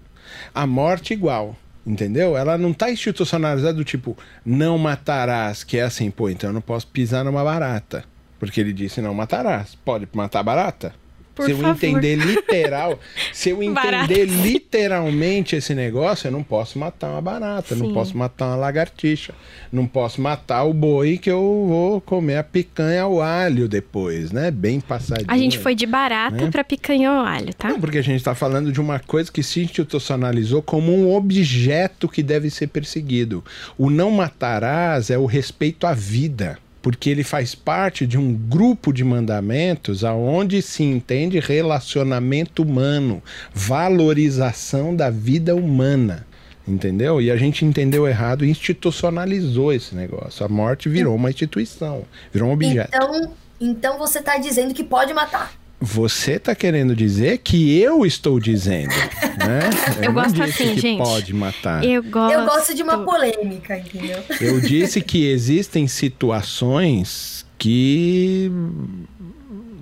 A 0.53 0.65
morte 0.65 1.13
igual. 1.13 1.55
Entendeu? 1.86 2.38
Ela 2.38 2.60
não 2.60 2.72
está 2.72 2.91
institucionalizada 2.91 3.74
do 3.74 3.84
tipo, 3.84 4.15
não 4.46 4.77
matarás, 4.77 5.63
que 5.63 5.77
é 5.77 5.81
assim, 5.81 6.12
pô, 6.12 6.29
então 6.29 6.51
eu 6.51 6.53
não 6.53 6.62
posso 6.62 6.86
pisar 6.86 7.25
numa 7.25 7.43
barata. 7.43 8.05
Porque 8.41 8.60
ele 8.60 8.74
disse 8.74 9.00
não 9.01 9.13
matarás. 9.13 9.77
Pode 9.86 10.07
matar 10.12 10.41
barata? 10.41 10.95
Por 11.36 11.45
se 11.45 11.51
eu 11.51 11.57
favor. 11.57 11.75
entender 11.75 12.15
literal, 12.15 13.00
se 13.31 13.51
eu 13.51 13.62
entender 13.62 14.25
literalmente 14.25 15.55
esse 15.55 15.75
negócio, 15.75 16.27
eu 16.27 16.31
não 16.31 16.41
posso 16.41 16.79
matar 16.79 17.12
uma 17.12 17.21
barata, 17.21 17.75
Sim. 17.75 17.83
não 17.83 17.93
posso 17.93 18.17
matar 18.17 18.48
uma 18.48 18.55
lagartixa, 18.55 19.36
não 19.71 19.86
posso 19.86 20.19
matar 20.19 20.63
o 20.63 20.74
boi 20.74 21.19
que 21.19 21.29
eu 21.29 21.39
vou 21.39 22.01
comer 22.01 22.38
a 22.38 22.43
picanha 22.43 23.03
ao 23.03 23.21
alho 23.21 23.69
depois, 23.69 24.31
né? 24.31 24.50
Bem 24.50 24.81
passadinho. 24.81 25.29
A 25.29 25.38
gente 25.38 25.60
foi 25.60 25.75
de 25.75 25.86
barata 25.86 26.43
né? 26.43 26.50
para 26.50 26.63
picanha 26.63 27.12
ao 27.12 27.24
alho, 27.24 27.53
tá? 27.53 27.69
Não, 27.69 27.79
porque 27.79 28.00
a 28.00 28.03
gente 28.03 28.17
está 28.17 28.33
falando 28.33 28.71
de 28.71 28.81
uma 28.81 29.00
coisa 29.00 29.31
que 29.31 29.43
se 29.43 29.62
institucionalizou 29.62 30.63
como 30.63 30.91
um 30.91 31.13
objeto 31.13 32.10
que 32.10 32.24
deve 32.24 32.50
ser 32.50 32.67
perseguido. 32.67 33.45
O 33.77 33.91
não 33.91 34.10
matarás 34.10 35.12
é 35.12 35.17
o 35.17 35.27
respeito 35.27 35.86
à 35.86 35.93
vida. 35.93 36.57
Porque 36.81 37.09
ele 37.09 37.23
faz 37.23 37.53
parte 37.53 38.07
de 38.07 38.17
um 38.17 38.33
grupo 38.33 38.91
de 38.91 39.03
mandamentos 39.03 40.03
aonde 40.03 40.61
se 40.61 40.83
entende 40.83 41.39
relacionamento 41.39 42.63
humano, 42.63 43.21
valorização 43.53 44.95
da 44.95 45.09
vida 45.09 45.55
humana. 45.55 46.25
Entendeu? 46.67 47.19
E 47.19 47.31
a 47.31 47.35
gente 47.35 47.65
entendeu 47.65 48.07
errado 48.07 48.45
e 48.45 48.50
institucionalizou 48.50 49.73
esse 49.73 49.95
negócio. 49.95 50.45
A 50.45 50.50
morte 50.50 50.88
virou 50.88 51.15
uma 51.15 51.29
instituição, 51.29 52.05
virou 52.31 52.50
um 52.50 52.53
objeto. 52.53 52.91
Então, 52.93 53.33
então 53.59 53.97
você 53.97 54.19
está 54.19 54.38
dizendo 54.38 54.73
que 54.73 54.83
pode 54.83 55.13
matar. 55.13 55.61
Você 55.83 56.33
está 56.33 56.53
querendo 56.53 56.95
dizer 56.95 57.39
que 57.39 57.75
eu 57.79 58.05
estou 58.05 58.39
dizendo, 58.39 58.93
né? 59.38 59.61
Eu, 59.97 60.03
eu 60.03 60.13
gosto 60.13 60.43
assim, 60.43 60.77
gente. 60.77 61.00
Pode 61.03 61.33
matar. 61.33 61.83
Eu 61.83 62.03
gosto. 62.03 62.33
Eu 62.33 62.45
gosto 62.45 62.75
de 62.75 62.83
uma 62.83 63.03
polêmica, 63.03 63.79
entendeu? 63.79 64.23
Eu 64.39 64.61
disse 64.61 65.01
que 65.01 65.25
existem 65.25 65.88
situações 65.88 67.43
que 67.57 68.51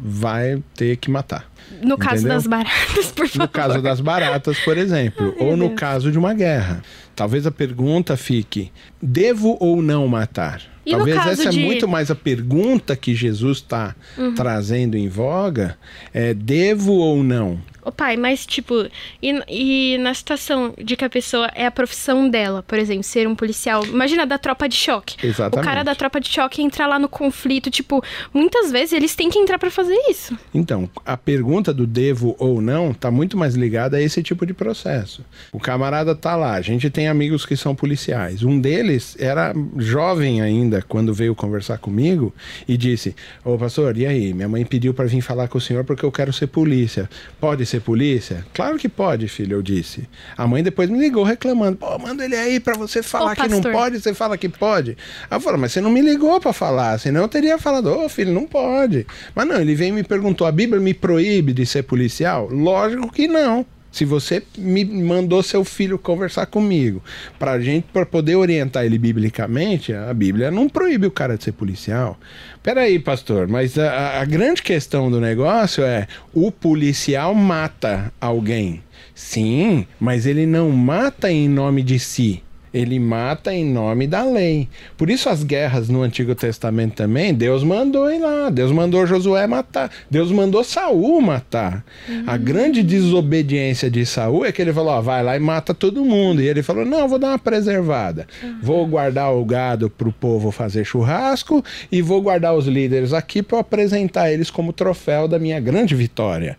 vai 0.02 0.64
ter 0.74 0.96
que 0.96 1.12
matar. 1.12 1.50
No 1.84 1.98
caso 1.98 2.26
das 2.28 2.48
baratas, 2.48 3.08
por 3.12 3.28
favor. 3.28 3.44
No 3.44 3.48
caso 3.50 3.82
das 3.82 4.00
baratas, 4.00 4.58
por 4.60 4.78
exemplo, 4.78 5.36
Ai, 5.38 5.48
ou 5.48 5.58
no 5.58 5.68
Deus. 5.68 5.80
caso 5.80 6.12
de 6.12 6.18
uma 6.18 6.34
guerra. 6.34 6.82
Talvez 7.16 7.46
a 7.46 7.52
pergunta 7.52 8.16
fique: 8.16 8.72
devo 9.02 9.58
ou 9.60 9.82
não 9.82 10.08
matar? 10.08 10.62
E 10.86 10.92
Talvez 10.92 11.18
essa 11.28 11.50
de... 11.50 11.60
é 11.60 11.64
muito 11.64 11.88
mais 11.88 12.10
a 12.10 12.16
pergunta 12.16 12.96
que 12.96 13.14
Jesus 13.14 13.58
está 13.58 13.96
uhum. 14.18 14.34
trazendo 14.34 14.96
em 14.96 15.08
voga: 15.08 15.78
é 16.14 16.34
devo 16.34 16.94
ou 16.94 17.24
não? 17.24 17.60
Ô 17.90 17.92
pai, 17.92 18.16
mas 18.16 18.46
tipo, 18.46 18.88
e, 19.20 19.42
e, 19.48 19.98
na 19.98 20.14
situação 20.14 20.76
de 20.78 20.96
que 20.96 21.04
a 21.04 21.10
pessoa 21.10 21.50
é 21.56 21.66
a 21.66 21.72
profissão 21.72 22.30
dela, 22.30 22.62
por 22.62 22.78
exemplo, 22.78 23.02
ser 23.02 23.28
um 23.28 23.34
policial, 23.34 23.84
imagina 23.84 24.28
da 24.28 24.38
tropa 24.38 24.70
de 24.70 24.76
choque. 24.76 25.16
Exatamente. 25.26 25.66
O 25.66 25.68
cara 25.68 25.82
da 25.82 25.96
tropa 25.96 26.22
de 26.22 26.30
choque 26.30 26.62
entrar 26.62 26.86
lá 26.86 27.00
no 27.00 27.10
conflito, 27.10 27.72
tipo, 27.72 28.04
muitas 28.32 28.72
vezes 28.72 28.94
eles 28.94 29.16
têm 29.16 29.28
que 29.28 29.40
entrar 29.40 29.58
para 29.58 29.72
fazer 29.72 29.96
isso. 30.08 30.38
Então, 30.54 30.88
a 31.04 31.18
pergunta 31.18 31.74
do 31.74 31.88
devo 31.88 32.36
ou 32.38 32.62
não 32.62 32.94
tá 32.94 33.10
muito 33.10 33.36
mais 33.36 33.56
ligada 33.56 33.98
a 33.98 34.02
esse 34.02 34.22
tipo 34.22 34.46
de 34.46 34.54
processo. 34.54 35.26
O 35.52 35.60
camarada 35.60 36.14
tá 36.14 36.36
lá, 36.36 36.54
a 36.54 36.62
gente 36.62 36.92
tem 36.92 37.08
amigos 37.08 37.44
que 37.44 37.58
são 37.58 37.74
policiais. 37.74 38.44
Um 38.44 38.62
deles 38.62 39.18
era 39.20 39.52
jovem 39.78 40.44
ainda 40.44 40.84
quando 40.88 41.12
veio 41.12 41.34
conversar 41.34 41.80
comigo 41.80 42.32
e 42.68 42.78
disse: 42.78 43.16
"Ô 43.44 43.58
pastor, 43.58 43.98
e 43.98 44.06
aí? 44.06 44.32
Minha 44.32 44.48
mãe 44.48 44.64
pediu 44.64 44.94
para 44.94 45.06
vir 45.06 45.22
falar 45.22 45.48
com 45.48 45.58
o 45.58 45.62
senhor 45.62 45.84
porque 45.84 46.06
eu 46.06 46.12
quero 46.12 46.32
ser 46.32 46.46
polícia. 46.46 47.10
Pode 47.40 47.66
ser 47.66 47.79
polícia? 47.80 48.46
Claro 48.54 48.78
que 48.78 48.90
pode, 48.90 49.28
filho, 49.28 49.58
eu 49.58 49.62
disse. 49.62 50.08
A 50.38 50.48
mãe 50.48 50.64
depois 50.64 50.90
me 50.90 51.00
ligou 51.00 51.24
reclamando. 51.24 51.78
Pô, 51.78 51.98
manda 51.98 52.24
ele 52.24 52.36
aí 52.36 52.60
para 52.60 52.78
você 52.78 53.02
falar 53.02 53.34
Ô, 53.34 53.36
que 53.36 53.48
não 53.48 53.62
pode, 53.62 54.00
você 54.00 54.14
fala 54.14 54.38
que 54.38 54.50
pode. 54.50 54.98
Eu 55.30 55.40
falei, 55.40 55.60
mas 55.60 55.72
você 55.72 55.82
não 55.82 55.90
me 55.90 56.02
ligou 56.02 56.40
para 56.40 56.54
falar, 56.54 57.00
senão 57.00 57.22
eu 57.22 57.28
teria 57.28 57.58
falado, 57.58 57.88
ô 57.88 58.06
oh, 58.06 58.10
filho, 58.10 58.34
não 58.34 58.46
pode. 58.46 59.06
Mas 59.34 59.48
não, 59.48 59.60
ele 59.60 59.76
veio 59.76 59.90
e 59.90 59.94
me 59.94 60.04
perguntou, 60.04 60.46
a 60.46 60.52
Bíblia 60.52 60.82
me 60.82 60.94
proíbe 60.94 61.54
de 61.54 61.66
ser 61.66 61.84
policial? 61.84 62.48
Lógico 62.52 63.12
que 63.12 63.28
não. 63.28 63.66
Se 63.92 64.06
você 64.06 64.44
me 64.58 64.86
mandou 64.86 65.42
seu 65.42 65.64
filho 65.64 65.98
conversar 65.98 66.46
comigo 66.46 67.02
para 67.38 67.60
gente 67.60 67.88
para 67.92 68.06
poder 68.06 68.36
orientar 68.36 68.86
ele 68.86 68.98
biblicamente, 68.98 69.94
a 69.94 70.14
Bíblia 70.14 70.52
não 70.52 70.70
proíbe 70.70 71.08
o 71.08 71.12
cara 71.12 71.38
de 71.38 71.44
ser 71.44 71.54
policial. 71.54 72.18
Peraí, 72.62 73.00
pastor, 73.00 73.48
mas 73.48 73.78
a, 73.78 74.22
a 74.22 74.26
grande 74.26 74.62
questão 74.62 75.10
do 75.10 75.20
negócio 75.20 75.84
é 75.84 76.08
o 76.34 76.52
policial 76.52 77.34
mata 77.34 78.14
alguém. 78.22 78.84
Sim, 79.16 79.86
mas 80.00 80.26
ele 80.26 80.46
não 80.46 80.70
mata 80.70 81.32
em 81.32 81.50
nome 81.50 81.82
de 81.84 82.00
si. 82.00 82.44
Ele 82.74 83.00
mata 83.00 83.54
em 83.54 83.66
nome 83.66 84.08
da 84.08 84.24
lei. 84.24 84.68
Por 84.98 85.10
isso 85.10 85.30
as 85.30 85.44
guerras 85.44 85.90
no 85.90 86.02
Antigo 86.02 86.36
Testamento 86.36 86.96
também, 86.96 87.34
Deus 87.34 87.64
mandou 87.64 88.12
ir 88.12 88.20
lá, 88.20 88.50
Deus 88.50 88.72
mandou 88.72 89.06
Josué 89.06 89.48
matar, 89.48 89.92
Deus 90.10 90.32
mandou 90.32 90.64
Saul 90.64 91.22
matar. 91.22 91.84
Uhum. 92.08 92.24
A 92.28 92.38
grande 92.38 92.84
desobediência 92.84 93.90
de 93.90 94.06
Saul 94.06 94.46
é 94.46 94.52
que 94.52 94.62
ele 94.62 94.74
falou: 94.74 94.92
ó, 94.92 95.02
vai 95.02 95.24
lá 95.24 95.36
e 95.36 95.40
mata 95.40 95.74
todo 95.74 96.06
mundo. 96.06 96.42
E 96.42 96.48
ele 96.48 96.62
falou: 96.62 96.86
não, 96.86 97.08
vou 97.08 97.20
dar 97.20 97.30
uma 97.30 97.40
preservada. 97.40 98.28
Uhum. 98.44 98.60
Vou 98.62 98.88
guardar 98.88 99.34
o 99.34 99.44
gado 99.44 99.90
para 99.90 100.08
o 100.08 100.14
povo 100.14 100.52
fazer 100.52 100.86
churrasco 100.86 101.64
e 101.92 102.02
vou 102.02 102.22
guardar 102.22 102.56
os 102.56 102.68
líderes 102.68 103.14
aqui 103.14 103.42
para 103.42 103.60
apresentar 103.60 104.32
eles 104.32 104.50
como 104.50 104.74
troféu 104.74 105.28
da 105.28 105.40
minha 105.40 105.60
grande 105.60 105.96
vitória. 105.96 106.58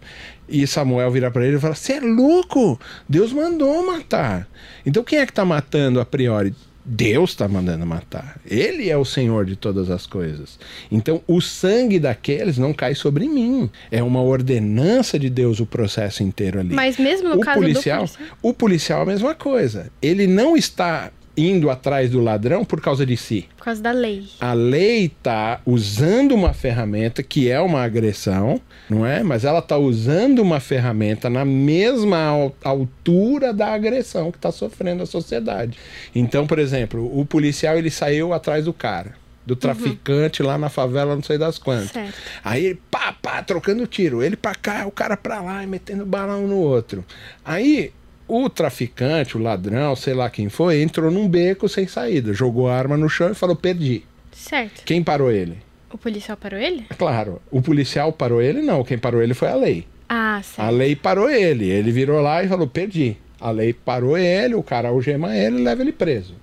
E 0.50 0.66
Samuel 0.66 1.10
vira 1.10 1.30
para 1.30 1.46
ele 1.46 1.56
e 1.56 1.60
fala: 1.60 1.74
Você 1.74 1.94
é 1.94 2.00
louco? 2.00 2.78
Deus 3.08 3.32
mandou 3.32 3.86
matar. 3.86 4.48
Então 4.84 5.04
quem 5.04 5.18
é 5.18 5.26
que 5.26 5.32
está 5.32 5.44
matando 5.44 6.00
a 6.00 6.04
priori? 6.04 6.54
Deus 6.84 7.30
está 7.30 7.46
mandando 7.46 7.86
matar. 7.86 8.40
Ele 8.44 8.88
é 8.88 8.96
o 8.96 9.04
Senhor 9.04 9.44
de 9.44 9.54
todas 9.54 9.90
as 9.90 10.06
coisas. 10.06 10.58
Então, 10.90 11.22
o 11.26 11.40
sangue 11.40 11.98
daqueles 12.00 12.56
não 12.58 12.72
cai 12.72 12.94
sobre 12.94 13.28
mim. 13.28 13.70
É 13.90 14.02
uma 14.02 14.22
ordenança 14.22 15.18
de 15.18 15.28
Deus 15.28 15.60
o 15.60 15.66
processo 15.66 16.22
inteiro 16.22 16.58
ali. 16.58 16.74
Mas 16.74 16.98
mesmo 16.98 17.28
no 17.28 17.36
o 17.36 17.40
caso 17.40 17.60
policial, 17.60 18.04
do 18.04 18.08
policial, 18.08 18.38
o 18.42 18.54
policial 18.54 19.00
é 19.00 19.02
a 19.02 19.06
mesma 19.06 19.34
coisa. 19.34 19.92
Ele 20.00 20.26
não 20.26 20.56
está 20.56 21.12
indo 21.36 21.70
atrás 21.70 22.10
do 22.10 22.20
ladrão 22.20 22.64
por 22.64 22.80
causa 22.80 23.06
de 23.06 23.16
si. 23.16 23.48
Por 23.56 23.64
causa 23.64 23.82
da 23.82 23.92
lei. 23.92 24.26
A 24.40 24.52
lei 24.52 25.06
está 25.06 25.60
usando 25.64 26.32
uma 26.32 26.52
ferramenta 26.52 27.22
que 27.22 27.50
é 27.50 27.60
uma 27.60 27.82
agressão, 27.82 28.60
não 28.88 29.06
é? 29.06 29.22
Mas 29.22 29.44
ela 29.44 29.60
está 29.60 29.76
usando 29.76 30.40
uma 30.40 30.60
ferramenta 30.60 31.30
na 31.30 31.44
mesma 31.44 32.52
altura 32.62 33.52
da 33.52 33.68
agressão 33.72 34.30
que 34.30 34.38
está 34.38 34.52
sofrendo 34.52 35.02
a 35.02 35.06
sociedade. 35.06 35.78
Então, 36.14 36.46
por 36.46 36.58
exemplo, 36.58 37.18
o 37.18 37.24
policial 37.24 37.76
ele 37.76 37.90
saiu 37.90 38.32
atrás 38.32 38.64
do 38.64 38.72
cara 38.72 39.20
do 39.50 39.56
traficante 39.56 40.42
uhum. 40.42 40.48
lá 40.48 40.58
na 40.58 40.68
favela, 40.68 41.16
não 41.16 41.22
sei 41.22 41.36
das 41.36 41.58
quantas. 41.58 41.90
Certo. 41.90 42.14
Aí 42.44 42.66
ele, 42.66 42.80
pá, 42.90 43.12
pá, 43.20 43.42
trocando 43.42 43.86
tiro. 43.86 44.22
Ele 44.22 44.36
pra 44.36 44.54
cá, 44.54 44.86
o 44.86 44.92
cara 44.92 45.16
pra 45.16 45.40
lá, 45.40 45.66
metendo 45.66 46.06
balão 46.06 46.46
no 46.46 46.58
outro. 46.58 47.04
Aí 47.44 47.92
o 48.30 48.48
traficante, 48.48 49.36
o 49.36 49.42
ladrão, 49.42 49.96
sei 49.96 50.14
lá 50.14 50.30
quem 50.30 50.48
foi, 50.48 50.80
entrou 50.80 51.10
num 51.10 51.28
beco 51.28 51.68
sem 51.68 51.88
saída, 51.88 52.32
jogou 52.32 52.68
a 52.68 52.76
arma 52.76 52.96
no 52.96 53.08
chão 53.08 53.32
e 53.32 53.34
falou: 53.34 53.56
perdi. 53.56 54.04
Certo. 54.30 54.84
Quem 54.84 55.02
parou 55.02 55.32
ele? 55.32 55.58
O 55.92 55.98
policial 55.98 56.36
parou 56.36 56.58
ele? 56.60 56.86
Claro. 56.96 57.42
O 57.50 57.60
policial 57.60 58.12
parou 58.12 58.40
ele, 58.40 58.62
não. 58.62 58.84
Quem 58.84 58.96
parou 58.96 59.20
ele 59.20 59.34
foi 59.34 59.48
a 59.48 59.56
lei. 59.56 59.84
Ah, 60.08 60.40
certo. 60.42 60.66
A 60.66 60.70
lei 60.70 60.94
parou 60.94 61.28
ele. 61.28 61.68
Ele 61.68 61.90
virou 61.90 62.20
lá 62.20 62.42
e 62.44 62.48
falou: 62.48 62.68
perdi. 62.68 63.16
A 63.40 63.50
lei 63.50 63.72
parou 63.72 64.16
ele, 64.16 64.54
o 64.54 64.62
cara 64.62 64.90
algema 64.90 65.36
ele 65.36 65.58
e 65.58 65.64
leva 65.64 65.82
ele 65.82 65.92
preso. 65.92 66.36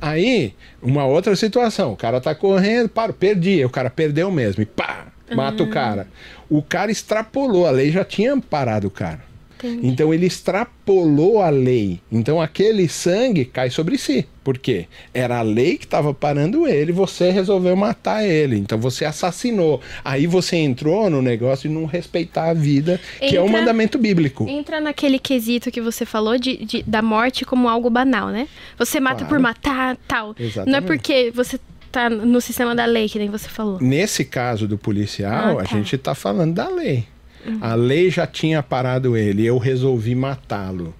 Aí, 0.00 0.54
uma 0.82 1.06
outra 1.06 1.36
situação: 1.36 1.92
o 1.92 1.96
cara 1.96 2.20
tá 2.20 2.34
correndo, 2.34 2.88
parou, 2.88 3.14
perdi. 3.14 3.64
O 3.64 3.70
cara 3.70 3.90
perdeu 3.90 4.30
mesmo 4.32 4.62
e 4.62 4.66
pá, 4.66 5.06
mata 5.34 5.62
uhum. 5.62 5.68
o 5.68 5.72
cara. 5.72 6.08
O 6.50 6.62
cara 6.62 6.90
extrapolou, 6.90 7.66
a 7.66 7.70
lei 7.70 7.92
já 7.92 8.04
tinha 8.04 8.36
parado 8.40 8.88
o 8.88 8.90
cara. 8.90 9.27
Entendi. 9.58 9.86
Então 9.86 10.12
ele 10.14 10.26
extrapolou 10.26 11.42
a 11.42 11.50
lei. 11.50 12.00
Então 12.10 12.40
aquele 12.40 12.88
sangue 12.88 13.44
cai 13.44 13.70
sobre 13.70 13.98
si. 13.98 14.26
Por 14.44 14.56
quê? 14.56 14.86
Era 15.12 15.40
a 15.40 15.42
lei 15.42 15.76
que 15.76 15.84
estava 15.84 16.14
parando 16.14 16.66
ele, 16.66 16.90
você 16.90 17.30
resolveu 17.30 17.76
matar 17.76 18.24
ele. 18.24 18.56
Então 18.56 18.78
você 18.78 19.04
assassinou. 19.04 19.80
Aí 20.02 20.26
você 20.26 20.56
entrou 20.56 21.10
no 21.10 21.20
negócio 21.20 21.68
de 21.68 21.74
não 21.74 21.84
respeitar 21.84 22.48
a 22.48 22.54
vida, 22.54 23.00
entra, 23.16 23.28
que 23.28 23.36
é 23.36 23.42
um 23.42 23.48
mandamento 23.48 23.98
bíblico. 23.98 24.48
Entra 24.48 24.80
naquele 24.80 25.18
quesito 25.18 25.70
que 25.70 25.82
você 25.82 26.06
falou 26.06 26.38
de, 26.38 26.64
de 26.64 26.82
da 26.82 27.02
morte 27.02 27.44
como 27.44 27.68
algo 27.68 27.90
banal, 27.90 28.28
né? 28.28 28.48
Você 28.78 28.98
mata 29.00 29.18
claro. 29.18 29.28
por 29.28 29.38
matar, 29.38 29.98
tal. 30.08 30.34
Exatamente. 30.38 30.70
Não 30.70 30.78
é 30.78 30.80
porque 30.80 31.30
você 31.34 31.60
tá 31.90 32.08
no 32.08 32.40
sistema 32.40 32.74
da 32.74 32.84
lei, 32.84 33.08
que 33.08 33.18
nem 33.18 33.28
você 33.28 33.48
falou. 33.48 33.78
Nesse 33.80 34.24
caso 34.24 34.66
do 34.68 34.78
policial, 34.78 35.58
ah, 35.58 35.62
tá. 35.62 35.62
a 35.62 35.64
gente 35.64 35.94
está 35.94 36.14
falando 36.14 36.54
da 36.54 36.68
lei. 36.68 37.06
Uhum. 37.46 37.58
A 37.60 37.74
lei 37.74 38.10
já 38.10 38.26
tinha 38.26 38.62
parado 38.62 39.16
ele, 39.16 39.46
eu 39.46 39.58
resolvi 39.58 40.14
matá-lo. 40.14 40.94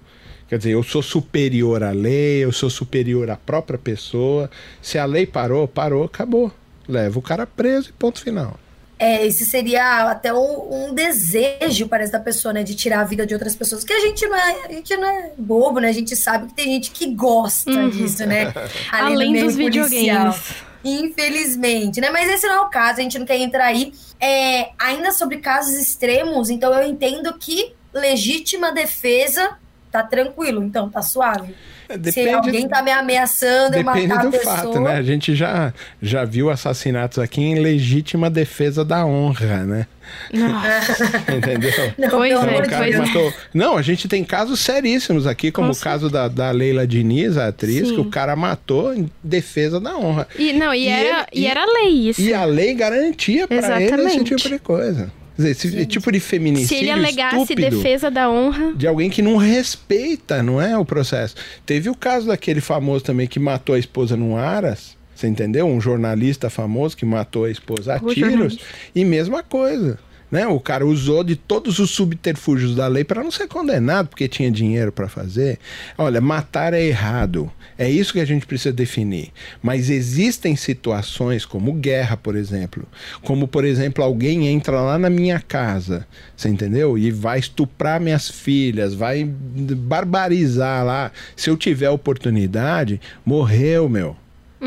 Quer 0.47 0.57
dizer, 0.57 0.71
eu 0.71 0.81
sou 0.81 1.03
superior 1.03 1.83
à 1.83 1.91
lei, 1.91 2.43
eu 2.43 2.51
sou 2.51 2.69
superior 2.69 3.29
à 3.29 3.35
própria 3.35 3.77
pessoa. 3.77 4.49
Se 4.81 4.97
a 4.97 5.05
lei 5.05 5.27
parou, 5.27 5.67
parou, 5.67 6.05
acabou. 6.05 6.51
Leva 6.87 7.19
o 7.19 7.21
cara 7.21 7.45
preso 7.45 7.89
e 7.89 7.93
ponto 7.93 8.19
final. 8.19 8.59
É, 8.97 9.25
esse 9.25 9.45
seria 9.45 10.09
até 10.09 10.33
um, 10.33 10.89
um, 10.89 10.93
desejo, 10.93 11.87
parece, 11.87 12.11
da 12.11 12.19
pessoa, 12.19 12.51
né? 12.51 12.63
De 12.63 12.75
tirar 12.75 12.99
a 12.99 13.03
vida 13.05 13.25
de 13.25 13.33
outras 13.33 13.55
pessoas. 13.55 13.83
Que 13.83 13.93
a 13.93 13.99
gente 13.99 14.27
não 14.27 14.35
é, 14.35 14.65
a 14.65 14.71
gente 14.73 14.97
não 14.97 15.07
é 15.07 15.31
bobo, 15.37 15.79
né? 15.79 15.87
A 15.87 15.93
gente 15.93 16.15
sabe 16.17 16.47
que 16.47 16.53
tem 16.53 16.65
gente 16.65 16.91
que 16.91 17.13
gosta 17.13 17.71
uhum. 17.71 17.89
disso, 17.89 18.25
né? 18.25 18.51
Além 18.91 19.45
dos 19.45 19.55
videogames. 19.55 20.68
Infelizmente, 20.83 21.99
né? 21.99 22.09
Mas 22.09 22.29
esse 22.29 22.47
não 22.47 22.55
é 22.55 22.59
o 22.61 22.69
caso, 22.69 22.99
a 22.99 23.03
gente 23.03 23.19
não 23.19 23.25
quer 23.25 23.37
entrar 23.37 23.65
aí. 23.65 23.93
É, 24.19 24.71
ainda 24.77 25.11
sobre 25.11 25.37
casos 25.37 25.75
extremos, 25.75 26.49
então 26.49 26.73
eu 26.73 26.87
entendo 26.87 27.33
que 27.37 27.73
legítima 27.93 28.71
defesa 28.71 29.57
tá 29.91 30.03
tranquilo, 30.03 30.63
então 30.63 30.89
tá 30.89 31.01
suave. 31.01 31.53
É, 31.87 31.93
Se 31.93 31.99
depende- 31.99 32.29
alguém 32.29 32.67
tá 32.67 32.83
me 32.83 32.91
ameaçando, 32.91 33.75
eu 33.75 33.83
Depende 33.83 34.07
matar 34.07 34.21
a 34.21 34.25
do 34.25 34.31
pessoa. 34.31 34.55
fato, 34.57 34.79
né? 34.79 34.93
A 34.97 35.01
gente 35.01 35.33
já, 35.35 35.73
já 36.01 36.23
viu 36.23 36.49
assassinatos 36.51 37.17
aqui 37.17 37.41
em 37.41 37.55
legítima 37.59 38.29
defesa 38.29 38.85
da 38.85 39.03
honra, 39.05 39.63
né? 39.65 39.87
Não. 40.31 40.61
Entendeu? 41.35 41.71
Não, 41.97 42.09
Pois 42.09 42.31
é, 42.33 42.61
pois 42.77 42.95
é. 42.95 42.97
matou. 42.97 43.33
Não, 43.53 43.77
a 43.77 43.81
gente 43.81 44.07
tem 44.07 44.23
casos 44.23 44.59
seríssimos 44.59 45.25
aqui, 45.27 45.51
como 45.51 45.71
Com 45.71 45.77
o 45.77 45.79
caso 45.79 46.09
da, 46.09 46.27
da 46.27 46.51
Leila 46.51 46.85
Diniz, 46.85 47.37
a 47.37 47.47
atriz, 47.47 47.87
Sim. 47.87 47.95
que 47.95 48.01
o 48.01 48.05
cara 48.09 48.35
matou 48.35 48.93
em 48.93 49.09
defesa 49.23 49.79
da 49.79 49.97
honra. 49.97 50.27
E, 50.37 50.53
não, 50.53 50.73
e, 50.73 50.85
E 50.85 50.87
era, 50.87 51.27
ele- 51.31 51.41
e 51.41 51.47
era 51.47 51.65
lei 51.65 52.09
isso. 52.09 52.21
E 52.21 52.33
a 52.33 52.45
lei 52.45 52.73
garantia 52.75 53.47
pra 53.47 53.81
ele 53.81 54.01
esse 54.03 54.23
tipo 54.23 54.47
de 54.47 54.59
coisa. 54.59 55.11
Dizer, 55.39 55.51
esse 55.51 55.85
tipo 55.85 56.11
de 56.11 56.19
Se 56.19 56.27
feminicídio 56.27 56.77
ele 56.83 56.91
alegasse 56.91 57.55
defesa 57.55 58.11
da 58.11 58.29
honra. 58.29 58.73
de 58.75 58.85
alguém 58.85 59.09
que 59.09 59.21
não 59.21 59.37
respeita, 59.37 60.43
não 60.43 60.61
é 60.61 60.77
o 60.77 60.83
processo. 60.83 61.35
Teve 61.65 61.89
o 61.89 61.95
caso 61.95 62.27
daquele 62.27 62.59
famoso 62.59 63.05
também 63.05 63.25
que 63.25 63.39
matou 63.39 63.75
a 63.75 63.79
esposa 63.79 64.17
no 64.17 64.35
Aras, 64.35 64.97
você 65.15 65.27
entendeu? 65.27 65.65
Um 65.65 65.79
jornalista 65.79 66.49
famoso 66.49 66.97
que 66.97 67.05
matou 67.05 67.45
a 67.45 67.51
esposa 67.51 67.95
a 67.95 67.97
O 68.03 68.13
tiros. 68.13 68.31
jornalista. 68.31 68.63
E 68.93 69.05
mesma 69.05 69.41
coisa. 69.41 69.97
Né? 70.31 70.47
O 70.47 70.59
cara 70.59 70.85
usou 70.85 71.23
de 71.23 71.35
todos 71.35 71.79
os 71.79 71.89
subterfúgios 71.91 72.75
da 72.75 72.87
lei 72.87 73.03
para 73.03 73.23
não 73.23 73.31
ser 73.31 73.47
condenado, 73.47 74.09
porque 74.09 74.27
tinha 74.27 74.51
dinheiro 74.51 74.91
para 74.91 75.07
fazer. 75.07 75.57
Olha, 75.97 76.21
matar 76.21 76.73
é 76.73 76.83
errado. 76.83 77.51
É 77.77 77.89
isso 77.89 78.13
que 78.13 78.19
a 78.19 78.25
gente 78.25 78.45
precisa 78.45 78.73
definir. 78.73 79.31
Mas 79.61 79.89
existem 79.89 80.55
situações 80.55 81.45
como 81.45 81.73
guerra, 81.73 82.17
por 82.17 82.35
exemplo. 82.35 82.85
Como, 83.23 83.47
por 83.47 83.65
exemplo, 83.65 84.03
alguém 84.03 84.47
entra 84.47 84.81
lá 84.81 84.99
na 84.99 85.09
minha 85.09 85.39
casa, 85.39 86.05
você 86.35 86.49
entendeu? 86.49 86.97
E 86.97 87.09
vai 87.09 87.39
estuprar 87.39 87.99
minhas 87.99 88.29
filhas, 88.29 88.93
vai 88.93 89.23
barbarizar 89.23 90.85
lá. 90.85 91.11
Se 91.35 91.49
eu 91.49 91.57
tiver 91.57 91.89
oportunidade, 91.89 92.99
morreu, 93.25 93.89
meu. 93.89 94.15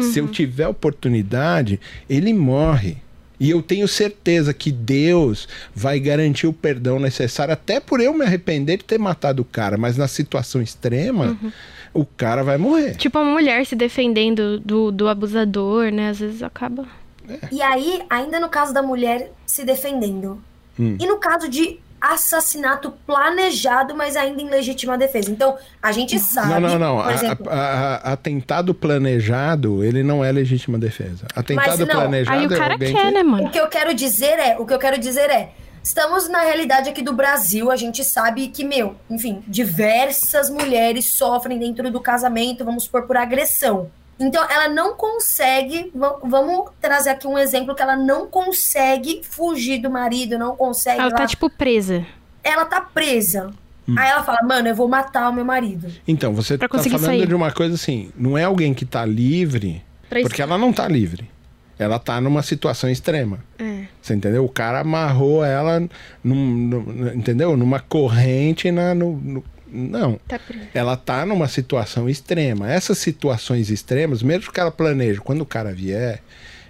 Se 0.00 0.19
eu 0.21 0.28
tiver 0.28 0.66
oportunidade, 0.66 1.78
ele 2.09 2.33
morre. 2.33 2.97
E 3.42 3.50
eu 3.50 3.61
tenho 3.61 3.88
certeza 3.88 4.54
que 4.54 4.70
Deus 4.70 5.49
vai 5.75 5.99
garantir 5.99 6.46
o 6.46 6.52
perdão 6.52 7.00
necessário, 7.00 7.52
até 7.52 7.80
por 7.80 8.00
eu 8.00 8.14
me 8.14 8.25
arrepender 8.25 8.76
de 8.76 8.84
ter 8.84 9.00
matado 9.00 9.42
o 9.42 9.44
cara, 9.44 9.76
mas 9.76 9.96
na 9.96 10.06
situação 10.06 10.62
extrema, 10.62 11.37
o 11.92 12.06
cara 12.06 12.44
vai 12.44 12.56
morrer. 12.56 12.94
Tipo, 12.94 13.18
uma 13.18 13.32
mulher 13.32 13.66
se 13.66 13.75
defendendo 13.75 14.61
do, 14.61 14.92
do 14.92 15.08
abusador, 15.08 15.90
né? 15.90 16.11
Às 16.11 16.20
vezes 16.20 16.40
acaba. 16.40 16.87
E 17.50 17.61
aí, 17.61 18.00
ainda 18.08 18.38
no 18.38 18.49
caso 18.49 18.72
da 18.72 18.80
mulher 18.80 19.32
se 19.44 19.64
defendendo. 19.64 20.40
Hum. 20.78 20.96
E 21.00 21.04
no 21.04 21.16
caso 21.16 21.49
de 21.49 21.80
assassinato 22.02 22.90
planejado, 23.06 23.94
mas 23.94 24.16
ainda 24.16 24.42
em 24.42 24.49
legítima 24.50 24.99
defesa. 24.99 25.30
Então, 25.30 25.56
a 25.80 25.92
gente 25.92 26.18
sabe. 26.18 26.49
Não, 26.49 26.61
não, 26.61 26.78
não. 26.78 27.00
A- 27.00 27.14
exemplo, 27.14 27.49
a- 27.49 27.54
a- 28.04 28.12
atentado 28.12 28.75
planejado, 28.75 29.85
ele 29.85 30.02
não 30.02 30.25
é 30.25 30.32
legítima 30.32 30.78
defesa. 30.78 31.26
Atentado 31.35 31.87
não, 31.87 31.94
planejado 31.94 32.38
Aí 32.38 32.47
o 32.47 32.52
é 32.52 32.56
cara 32.56 32.73
alguém 32.75 32.92
quer, 32.94 33.06
que... 33.06 33.11
né, 33.12 33.23
o 33.23 33.26
mano? 33.28 33.50
que 33.50 33.61
eu 33.61 33.68
quero 33.68 33.94
dizer 33.94 34.38
é, 34.38 34.59
o 34.59 34.66
que 34.66 34.75
eu 34.75 34.78
quero 34.78 34.99
dizer 34.99 35.30
é, 35.30 35.50
estamos 35.82 36.28
na 36.28 36.40
realidade 36.40 36.88
aqui 36.88 37.02
do 37.02 37.12
Brasil, 37.12 37.71
a 37.71 37.76
gente 37.76 38.02
sabe 38.04 38.49
que, 38.49 38.64
meu, 38.64 38.97
enfim, 39.09 39.42
diversas 39.47 40.50
mulheres 40.50 41.12
sofrem 41.14 41.59
dentro 41.59 41.90
do 41.90 42.00
casamento, 42.00 42.64
vamos 42.64 42.85
supor, 42.85 43.02
por 43.06 43.16
agressão. 43.16 43.90
Então, 44.21 44.45
ela 44.49 44.69
não 44.69 44.95
consegue, 44.95 45.90
va- 45.95 46.19
vamos 46.25 46.71
trazer 46.81 47.11
aqui 47.11 47.26
um 47.26 47.37
exemplo 47.38 47.75
que 47.75 47.83
ela 47.83 47.97
não 47.97 48.26
consegue 48.28 49.21
fugir 49.28 49.78
do 49.81 49.90
marido, 49.90 50.38
não 50.38 50.54
consegue 50.54 51.00
Ela 51.00 51.11
lá- 51.11 51.16
tá, 51.16 51.26
tipo, 51.26 51.50
presa. 51.50 52.07
ela 52.45 52.64
tá 52.64 52.81
presa. 52.81 53.50
Hum. 53.88 53.97
Aí 53.99 54.09
ela 54.11 54.23
fala, 54.23 54.38
mano, 54.45 54.69
eu 54.69 54.75
vou 54.76 54.87
matar 54.87 55.28
o 55.28 55.33
meu 55.33 55.45
marido. 55.45 55.88
Então, 56.07 56.33
você 56.33 56.57
Pra 56.57 56.69
tá 56.69 56.78
falando 56.78 57.00
sair. 57.04 57.26
de 57.26 57.35
uma 57.35 57.50
coisa 57.50 57.75
assim, 57.75 58.12
não 58.16 58.38
é 58.38 58.45
alguém 58.45 58.73
que 58.73 58.85
tá 58.85 59.04
livre, 59.04 59.83
Pra 60.09 60.21
isso- 60.21 60.28
porque 60.28 60.40
ela 60.42 60.57
não 60.57 60.73
tá 60.73 60.87
livre. 60.87 61.28
Ela 61.78 61.99
tá 61.99 62.21
numa 62.21 62.42
situação 62.42 62.88
extrema. 62.88 63.40
É. 63.59 63.87
Você 64.00 64.14
entendeu? 64.14 64.45
O 64.45 64.49
cara 64.49 64.81
amarrou 64.81 65.45
ela, 65.45 65.81
num, 66.23 66.35
num- 66.37 67.09
entendeu? 67.14 67.57
Numa 67.57 67.81
corrente 67.81 68.71
na, 68.71 68.95
no, 68.95 69.16
no- 69.16 69.45
Não. 69.73 70.21
Tá. 70.29 70.38
Ela 70.75 70.97
tá 70.97 71.25
numa 71.25 71.49
situação 71.49 72.09
extrema. 72.09 72.71
Essas 72.71 72.99
situações 72.99 73.71
extremas, 73.71 74.23
mesmo 74.23 74.52
que 74.52 74.61
ela 74.61 74.71
planeje, 74.71 75.21
quando 75.21 75.41
o 75.41 75.47
cara 75.47 75.73
vier, 75.73 76.21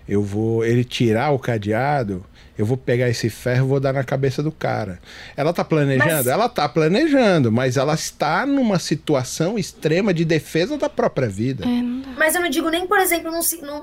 eu 0.09 0.23
vou. 0.23 0.65
Ele 0.65 0.85
tirar 0.85 1.31
o 1.31 1.39
cadeado, 1.39 2.25
eu 2.57 2.65
vou 2.67 2.77
pegar 2.77 3.09
esse 3.09 3.29
ferro 3.31 3.67
e 3.67 3.69
vou 3.69 3.81
dar 3.81 3.93
na 3.93 4.05
cabeça 4.05 4.43
do 4.43 4.53
cara. 4.53 4.99
Ela 5.37 5.53
tá 5.53 5.65
planejando? 5.65 6.11
Mas- 6.13 6.27
Ela 6.27 6.49
tá 6.49 6.69
planejando, 6.69 7.51
mas 7.51 7.77
ela 7.77 7.95
está 7.95 8.45
numa 8.47 8.79
situação 8.79 9.59
extrema 9.59 10.13
de 10.15 10.25
defesa 10.25 10.77
da 10.79 10.89
própria 10.89 11.29
vida. 11.29 11.65
É, 11.65 11.69
não 11.69 12.01
dá. 12.03 12.09
Mas 12.19 12.35
eu 12.35 12.41
não 12.43 12.51
digo 12.51 12.69
nem, 12.69 12.87
por 12.87 12.99
exemplo, 12.99 13.31
num 13.31 13.41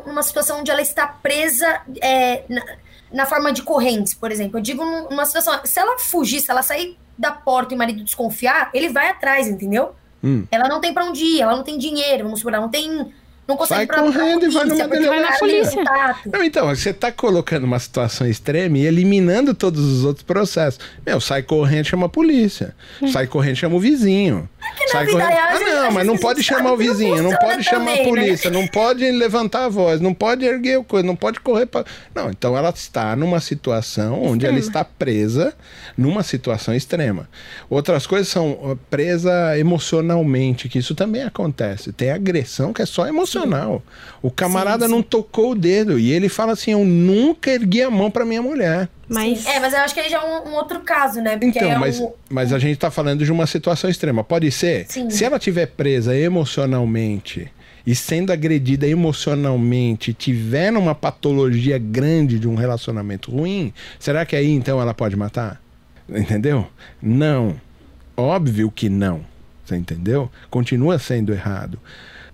numa 0.08 0.24
situação 0.24 0.60
onde 0.62 0.72
ela 0.72 0.82
está 0.82 1.08
presa 1.08 1.82
é, 2.02 2.44
na, 2.48 2.64
na 3.12 3.26
forma 3.26 3.52
de 3.52 3.64
correntes, 3.64 4.14
por 4.14 4.32
exemplo. 4.32 4.60
Eu 4.60 4.64
digo 4.64 4.84
num- 4.86 5.10
numa 5.10 5.26
situação. 5.26 5.60
Se 5.66 5.80
ela 5.80 5.98
fugir, 6.00 6.40
se 6.42 6.50
ela 6.52 6.62
sair 6.62 6.98
da 7.20 7.32
porta 7.32 7.74
e 7.74 7.76
o 7.76 7.78
marido 7.78 8.02
desconfiar, 8.04 8.70
ele 8.74 8.90
vai 8.90 9.10
atrás, 9.10 9.48
entendeu? 9.48 9.94
Hum. 10.24 10.46
Ela 10.50 10.70
não 10.70 10.80
tem 10.80 10.94
pra 10.94 11.04
onde 11.04 11.24
ir, 11.24 11.42
ela 11.42 11.56
não 11.56 11.64
tem 11.64 11.78
dinheiro, 11.78 12.24
vamos 12.24 12.40
supor, 12.40 12.54
ela 12.54 12.64
não 12.64 12.70
tem. 12.70 13.12
Não 13.48 13.58
consegue 13.58 13.84
ir 13.84 13.88
pra, 13.88 14.04
pra 14.04 14.06
correndo 14.06 14.46
e 14.46 14.50
vai 14.50 14.66
numa 14.66 14.88
porque 14.88 15.08
Vai 15.08 15.20
na 15.22 15.32
polícia. 15.38 15.84
Não, 16.32 16.44
então, 16.44 16.68
você 16.68 16.94
tá 16.94 17.12
colocando 17.12 17.64
uma 17.64 17.80
situação 17.80 18.28
extrema 18.28 18.78
e 18.78 18.86
eliminando 18.86 19.56
todos 19.56 19.84
os 19.84 20.06
outros 20.06 20.24
processos. 20.24 20.80
Meu, 21.04 21.20
sai 21.20 21.42
corrente, 21.42 21.90
chama 21.90 22.06
a 22.06 22.10
polícia. 22.10 22.76
Sai 23.12 23.26
corrente, 23.26 23.60
chama 23.60 23.76
o 23.76 23.80
vizinho. 23.80 24.48
Sai 24.92 25.06
vida 25.06 25.20
corrente... 25.20 25.34
real, 25.34 25.48
a 25.48 25.56
Ah, 25.56 25.60
não, 25.60 25.88
a 25.88 25.92
mas 25.92 26.08
não 26.08 26.18
pode 26.18 26.44
chamar 26.44 26.66
o 26.66 26.70
não 26.70 26.78
vizinho, 26.78 27.24
não 27.24 27.36
pode 27.38 27.64
chamar 27.64 27.94
a 27.94 27.98
também, 27.98 28.04
né? 28.04 28.10
polícia, 28.10 28.50
não 28.50 28.68
pode 28.68 29.10
levantar 29.12 29.66
a 29.66 29.70
voz, 29.70 30.02
não 30.02 30.14
pode 30.14 30.46
erguer 30.46 30.78
o 30.78 30.84
coisa, 30.84 31.06
não 31.06 31.16
pode 31.16 31.40
correr 31.40 31.66
para. 31.66 31.86
Não, 32.14 32.30
então 32.30 32.58
ela 32.58 32.70
está 32.70 33.16
numa 33.16 33.40
situação 33.40 34.22
onde 34.24 34.46
ela 34.46 34.58
Extrema. 34.58 34.82
está 34.82 34.86
presa 34.86 35.54
numa 35.98 36.24
situação 36.24 36.74
extrema. 36.74 37.30
Outras 37.70 38.08
coisas 38.08 38.28
são 38.28 38.78
presa 38.90 39.58
emocionalmente, 39.58 40.70
que 40.70 40.80
isso 40.80 40.96
também 40.96 41.24
acontece. 41.24 41.92
Tem 41.92 42.12
agressão 42.12 42.74
que 42.74 42.82
é 42.82 42.86
só 42.86 43.08
emocional. 43.08 43.82
O 44.22 44.32
camarada 44.32 44.86
Sim, 44.86 44.90
sim. 44.90 44.96
não 44.96 45.04
tocou 45.04 45.52
o 45.52 45.56
dedo 45.56 46.00
e 46.00 46.12
ele 46.12 46.30
fala 46.30 46.54
assim: 46.54 46.72
Eu 46.72 46.86
nunca 46.86 47.52
ergui 47.52 47.82
a 47.82 47.90
mão 47.90 48.10
para 48.12 48.26
minha 48.26 48.42
mulher. 48.42 48.90
Mas. 49.10 49.46
É, 49.46 49.60
mas 49.60 49.74
eu 49.74 49.80
acho 49.80 49.94
que 49.94 50.00
aí 50.00 50.10
já 50.10 50.18
é 50.18 50.26
um, 50.26 50.50
um 50.50 50.54
outro 50.54 50.80
caso, 50.82 51.20
né? 51.22 51.32
Porque 51.38 51.58
Então, 51.60 51.72
é 51.72 51.78
mas, 51.78 52.00
um- 52.00 52.12
mas 52.30 52.54
a 52.54 52.60
gente 52.60 52.78
tá 52.78 52.92
falando 52.92 53.26
de 53.26 53.32
uma 53.32 53.48
situação 53.48 53.90
extrema. 53.90 54.24
Pode 54.24 54.50
ser? 54.52 54.86
Sim. 54.88 55.10
Se 55.10 55.26
ela 55.26 55.38
estiver 55.38 55.66
presa 55.66 56.16
emocionalmente 56.16 57.52
e 57.86 57.96
sendo 57.96 58.32
agredida 58.32 58.88
emocionalmente, 58.88 60.14
tiver 60.14 60.72
uma 60.74 60.94
patologia 60.94 61.78
grande 61.80 62.38
de 62.38 62.48
um 62.48 62.56
relacionamento 62.56 63.32
ruim, 63.32 63.74
será 64.00 64.26
que 64.26 64.36
aí 64.36 64.50
então 64.52 64.80
ela 64.80 64.94
pode 64.94 65.16
matar? 65.16 65.60
Entendeu? 66.08 66.68
Não. 67.02 67.60
Óbvio 68.16 68.70
que 68.70 68.90
não. 68.90 69.22
Você 69.66 69.76
entendeu? 69.76 70.30
Continua 70.50 70.98
sendo 71.00 71.32
errado. 71.32 71.80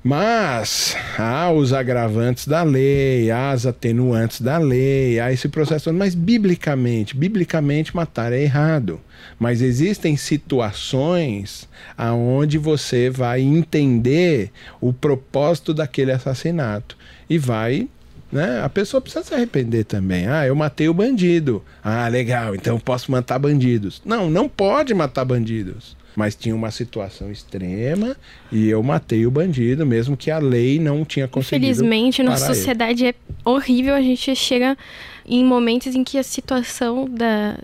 Mas 0.08 0.96
há 1.18 1.52
os 1.52 1.74
agravantes 1.74 2.48
da 2.48 2.62
lei, 2.62 3.32
há 3.32 3.50
as 3.50 3.66
atenuantes 3.66 4.40
da 4.40 4.60
lei, 4.60 5.20
há 5.20 5.34
esse 5.34 5.50
processo. 5.50 5.92
Mas 5.92 6.14
biblicamente, 6.14 7.18
biblicamente 7.18 7.96
matar 7.96 8.32
é 8.32 8.40
errado. 8.40 9.02
Mas 9.40 9.64
existem 9.64 10.16
situações 10.16 11.68
aonde 11.98 12.60
você 12.60 13.10
vai 13.10 13.42
entender 13.42 14.52
o 14.80 14.94
propósito 14.94 15.74
daquele 15.74 16.12
assassinato 16.12 16.96
e 17.28 17.40
vai 17.40 17.90
né? 18.32 18.62
A 18.62 18.70
pessoa 18.70 19.00
precisa 19.00 19.24
se 19.24 19.34
arrepender 19.34 19.86
também. 19.86 20.28
Ah, 20.28 20.46
eu 20.46 20.56
matei 20.56 20.90
o 20.90 20.94
bandido. 20.94 21.64
Ah, 21.82 22.08
legal, 22.08 22.54
então 22.54 22.78
posso 22.80 23.10
matar 23.10 23.40
bandidos. 23.40 24.02
Não, 24.04 24.30
não 24.30 24.50
pode 24.50 24.94
matar 24.94 25.24
bandidos. 25.24 25.96
Mas 26.16 26.36
tinha 26.36 26.56
uma 26.56 26.72
situação 26.72 27.32
extrema 27.32 28.16
e 28.52 28.70
eu 28.70 28.82
matei 28.82 29.26
o 29.26 29.32
bandido, 29.32 29.86
mesmo 29.86 30.16
que 30.16 30.32
a 30.32 30.40
lei 30.40 30.80
não 30.80 31.04
tinha 31.04 31.28
conseguido. 31.28 31.66
Infelizmente, 31.66 32.24
nossa 32.24 32.42
parar 32.42 32.52
ele. 32.52 32.56
sociedade 32.56 33.06
é 33.08 33.16
horrível. 33.44 33.94
A 33.94 34.02
gente 34.02 34.36
chega 34.36 34.78
em 35.26 35.44
momentos 35.44 35.94
em 35.96 36.04
que 36.04 36.18
a 36.18 36.24
situação 36.24 37.08
da, 37.10 37.58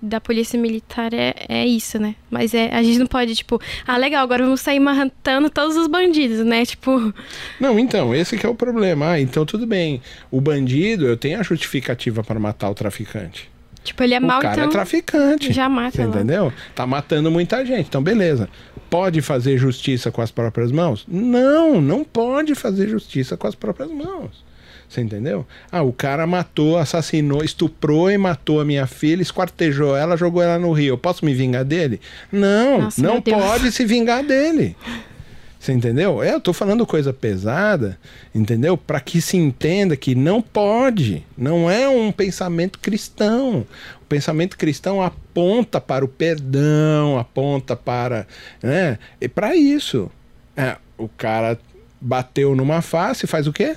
da 0.00 0.20
polícia 0.20 0.58
militar 0.58 1.12
é, 1.12 1.34
é 1.48 1.66
isso, 1.66 1.98
né? 1.98 2.14
Mas 2.30 2.54
é, 2.54 2.72
a 2.72 2.82
gente 2.82 2.98
não 2.98 3.06
pode, 3.06 3.34
tipo, 3.34 3.60
ah, 3.86 3.96
legal, 3.96 4.22
agora 4.22 4.44
vamos 4.44 4.60
sair 4.60 4.80
matando 4.80 5.50
todos 5.50 5.76
os 5.76 5.86
bandidos, 5.86 6.44
né? 6.44 6.64
Tipo, 6.64 7.12
Não, 7.60 7.78
então, 7.78 8.14
esse 8.14 8.36
que 8.36 8.46
é 8.46 8.48
o 8.48 8.54
problema. 8.54 9.12
Ah, 9.12 9.20
então 9.20 9.44
tudo 9.44 9.66
bem. 9.66 10.00
O 10.30 10.40
bandido, 10.40 11.06
eu 11.06 11.16
tenho 11.16 11.38
a 11.38 11.42
justificativa 11.42 12.22
para 12.22 12.40
matar 12.40 12.70
o 12.70 12.74
traficante. 12.74 13.50
Tipo 13.88 14.02
ele 14.02 14.14
é 14.14 14.18
o 14.18 14.22
mal, 14.22 14.40
cara 14.40 14.54
então 14.54 14.68
é 14.68 14.72
traficante. 14.72 15.52
já 15.52 15.68
mata 15.68 16.02
lá. 16.02 16.08
entendeu? 16.08 16.52
Tá 16.74 16.86
matando 16.86 17.30
muita 17.30 17.64
gente. 17.64 17.86
Então, 17.88 18.02
beleza. 18.02 18.48
Pode 18.88 19.20
fazer 19.20 19.58
justiça 19.58 20.10
com 20.10 20.22
as 20.22 20.30
próprias 20.30 20.72
mãos? 20.72 21.04
Não, 21.06 21.80
não 21.80 22.02
pode 22.04 22.54
fazer 22.54 22.88
justiça 22.88 23.36
com 23.36 23.46
as 23.46 23.54
próprias 23.54 23.90
mãos. 23.90 24.42
Você 24.88 25.02
entendeu? 25.02 25.46
Ah, 25.70 25.82
o 25.82 25.92
cara 25.92 26.26
matou, 26.26 26.78
assassinou, 26.78 27.44
estuprou 27.44 28.10
e 28.10 28.16
matou 28.16 28.58
a 28.60 28.64
minha 28.64 28.86
filha, 28.86 29.20
esquartejou 29.20 29.94
ela, 29.94 30.16
jogou 30.16 30.42
ela 30.42 30.58
no 30.58 30.72
rio. 30.72 30.94
Eu 30.94 30.98
posso 30.98 31.26
me 31.26 31.34
vingar 31.34 31.62
dele? 31.64 32.00
Não, 32.32 32.82
Nossa, 32.82 33.02
não 33.02 33.20
pode 33.20 33.70
se 33.70 33.84
vingar 33.84 34.22
dele. 34.24 34.74
Você 35.58 35.72
entendeu? 35.72 36.22
É, 36.22 36.34
eu 36.34 36.40
tô 36.40 36.52
falando 36.52 36.86
coisa 36.86 37.12
pesada, 37.12 37.98
entendeu? 38.32 38.76
Para 38.76 39.00
que 39.00 39.20
se 39.20 39.36
entenda 39.36 39.96
que 39.96 40.14
não 40.14 40.40
pode. 40.40 41.26
Não 41.36 41.68
é 41.68 41.88
um 41.88 42.12
pensamento 42.12 42.78
cristão. 42.78 43.66
O 44.00 44.04
pensamento 44.08 44.56
cristão 44.56 45.02
aponta 45.02 45.80
para 45.80 46.04
o 46.04 46.08
perdão, 46.08 47.18
aponta 47.18 47.74
para, 47.74 48.26
né? 48.62 48.98
E 49.20 49.28
para 49.28 49.56
isso, 49.56 50.10
é, 50.56 50.76
o 50.96 51.08
cara 51.08 51.58
bateu 52.00 52.54
numa 52.54 52.80
face, 52.80 53.26
faz 53.26 53.48
o 53.48 53.52
quê? 53.52 53.76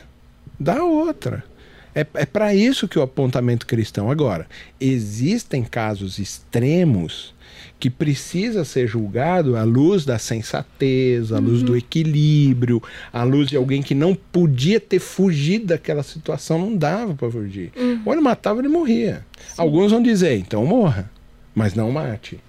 Dá 0.60 0.84
outra. 0.84 1.44
É, 1.96 2.06
é 2.14 2.26
para 2.26 2.54
isso 2.54 2.88
que 2.88 3.00
o 3.00 3.02
apontamento 3.02 3.66
cristão. 3.66 4.10
Agora, 4.10 4.48
existem 4.80 5.64
casos 5.64 6.20
extremos 6.20 7.34
que 7.82 7.90
precisa 7.90 8.64
ser 8.64 8.86
julgado 8.86 9.58
à 9.58 9.64
luz 9.64 10.06
da 10.06 10.20
sensatez, 10.20 11.32
à 11.32 11.40
luz 11.40 11.64
do 11.64 11.76
equilíbrio, 11.76 12.80
à 13.12 13.24
luz 13.24 13.50
de 13.50 13.58
alguém 13.58 13.82
que 13.82 13.96
não 13.96 14.14
podia 14.14 14.80
ter 14.80 15.00
fugido 15.00 15.66
daquela 15.66 16.04
situação, 16.04 16.60
não 16.60 16.78
dava 16.78 17.16
para 17.16 17.32
fugir. 17.32 17.72
Ou 18.06 18.14
ele 18.14 18.22
matava, 18.22 18.58
ou 18.58 18.62
ele 18.62 18.72
morria. 18.72 19.26
Alguns 19.58 19.92
vão 19.92 20.00
dizer, 20.00 20.38
então 20.38 20.64
morra, 20.64 21.10
mas 21.56 21.74
não 21.74 21.92
mate. 21.92 22.40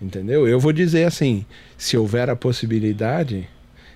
Entendeu? 0.00 0.48
Eu 0.48 0.58
vou 0.58 0.72
dizer 0.72 1.04
assim: 1.04 1.44
se 1.76 1.94
houver 1.94 2.30
a 2.30 2.36
possibilidade 2.36 3.46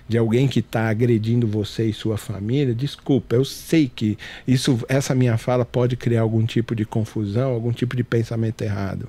de 0.07 0.17
alguém 0.17 0.47
que 0.47 0.59
está 0.59 0.89
agredindo 0.89 1.47
você 1.47 1.85
e 1.85 1.93
sua 1.93 2.17
família, 2.17 2.73
desculpa, 2.73 3.35
eu 3.35 3.45
sei 3.45 3.91
que 3.93 4.17
isso, 4.47 4.79
essa 4.87 5.15
minha 5.15 5.37
fala 5.37 5.63
pode 5.63 5.95
criar 5.95 6.21
algum 6.21 6.45
tipo 6.45 6.75
de 6.75 6.85
confusão, 6.85 7.51
algum 7.51 7.71
tipo 7.71 7.95
de 7.95 8.03
pensamento 8.03 8.61
errado, 8.61 9.07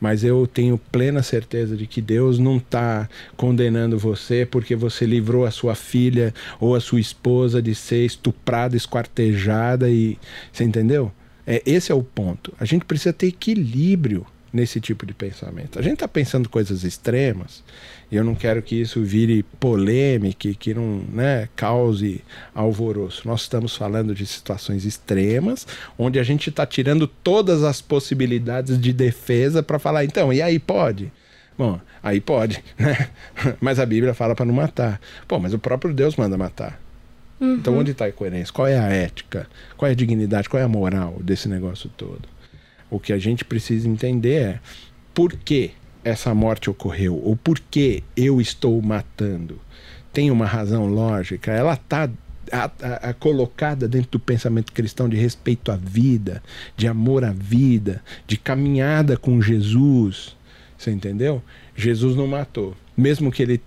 mas 0.00 0.24
eu 0.24 0.46
tenho 0.46 0.78
plena 0.90 1.22
certeza 1.22 1.76
de 1.76 1.86
que 1.86 2.00
Deus 2.00 2.38
não 2.38 2.56
está 2.56 3.08
condenando 3.36 3.98
você 3.98 4.44
porque 4.44 4.74
você 4.74 5.06
livrou 5.06 5.46
a 5.46 5.50
sua 5.50 5.74
filha 5.74 6.34
ou 6.58 6.74
a 6.74 6.80
sua 6.80 7.00
esposa 7.00 7.62
de 7.62 7.74
ser 7.74 8.04
estuprada, 8.04 8.76
esquartejada 8.76 9.88
e 9.88 10.18
você 10.52 10.64
entendeu? 10.64 11.12
É, 11.46 11.62
esse 11.66 11.90
é 11.90 11.94
o 11.94 12.02
ponto. 12.02 12.52
A 12.58 12.64
gente 12.64 12.84
precisa 12.84 13.12
ter 13.12 13.26
equilíbrio 13.26 14.26
nesse 14.52 14.80
tipo 14.80 15.06
de 15.06 15.14
pensamento. 15.14 15.78
A 15.78 15.82
gente 15.82 15.94
está 15.94 16.08
pensando 16.08 16.48
coisas 16.48 16.84
extremas 16.84 17.64
e 18.10 18.16
eu 18.16 18.22
não 18.22 18.34
quero 18.34 18.60
que 18.62 18.78
isso 18.78 19.02
vire 19.02 19.42
polêmica, 19.58 20.52
que 20.52 20.74
não 20.74 21.02
né, 21.12 21.48
cause 21.56 22.22
alvoroço. 22.54 23.26
Nós 23.26 23.42
estamos 23.42 23.74
falando 23.74 24.14
de 24.14 24.26
situações 24.26 24.84
extremas, 24.84 25.66
onde 25.98 26.18
a 26.18 26.22
gente 26.22 26.50
está 26.50 26.66
tirando 26.66 27.06
todas 27.06 27.62
as 27.62 27.80
possibilidades 27.80 28.78
de 28.78 28.92
defesa 28.92 29.62
para 29.62 29.78
falar, 29.78 30.04
então, 30.04 30.32
e 30.32 30.42
aí 30.42 30.58
pode? 30.58 31.10
Bom, 31.56 31.80
aí 32.02 32.20
pode, 32.20 32.62
né? 32.78 33.08
Mas 33.60 33.78
a 33.78 33.86
Bíblia 33.86 34.12
fala 34.12 34.34
para 34.34 34.44
não 34.44 34.54
matar. 34.54 35.00
Pô, 35.26 35.38
mas 35.38 35.54
o 35.54 35.58
próprio 35.58 35.94
Deus 35.94 36.16
manda 36.16 36.36
matar. 36.36 36.80
Então 37.40 37.76
onde 37.76 37.90
está 37.90 38.06
a 38.06 38.12
coerência? 38.12 38.52
Qual 38.52 38.68
é 38.68 38.78
a 38.78 38.86
ética? 38.88 39.48
Qual 39.76 39.88
é 39.88 39.92
a 39.92 39.96
dignidade? 39.96 40.48
Qual 40.48 40.60
é 40.60 40.64
a 40.64 40.68
moral 40.68 41.18
desse 41.20 41.48
negócio 41.48 41.90
todo? 41.96 42.31
O 42.92 43.00
que 43.00 43.10
a 43.10 43.18
gente 43.18 43.42
precisa 43.42 43.88
entender 43.88 44.34
é 44.34 44.60
por 45.14 45.32
que 45.32 45.70
essa 46.04 46.34
morte 46.34 46.68
ocorreu 46.68 47.18
ou 47.24 47.34
por 47.34 47.58
que 47.58 48.04
eu 48.14 48.38
estou 48.38 48.82
matando. 48.82 49.58
Tem 50.12 50.30
uma 50.30 50.44
razão 50.44 50.84
lógica? 50.84 51.50
Ela 51.50 51.72
está 51.72 52.10
colocada 53.18 53.88
dentro 53.88 54.10
do 54.10 54.20
pensamento 54.20 54.74
cristão 54.74 55.08
de 55.08 55.16
respeito 55.16 55.72
à 55.72 55.76
vida, 55.76 56.42
de 56.76 56.86
amor 56.86 57.24
à 57.24 57.32
vida, 57.32 58.02
de 58.26 58.36
caminhada 58.36 59.16
com 59.16 59.40
Jesus. 59.40 60.36
Você 60.76 60.90
entendeu? 60.90 61.42
Jesus 61.74 62.14
não 62.14 62.26
matou, 62.26 62.76
mesmo 62.94 63.32
que 63.32 63.42
ele 63.42 63.62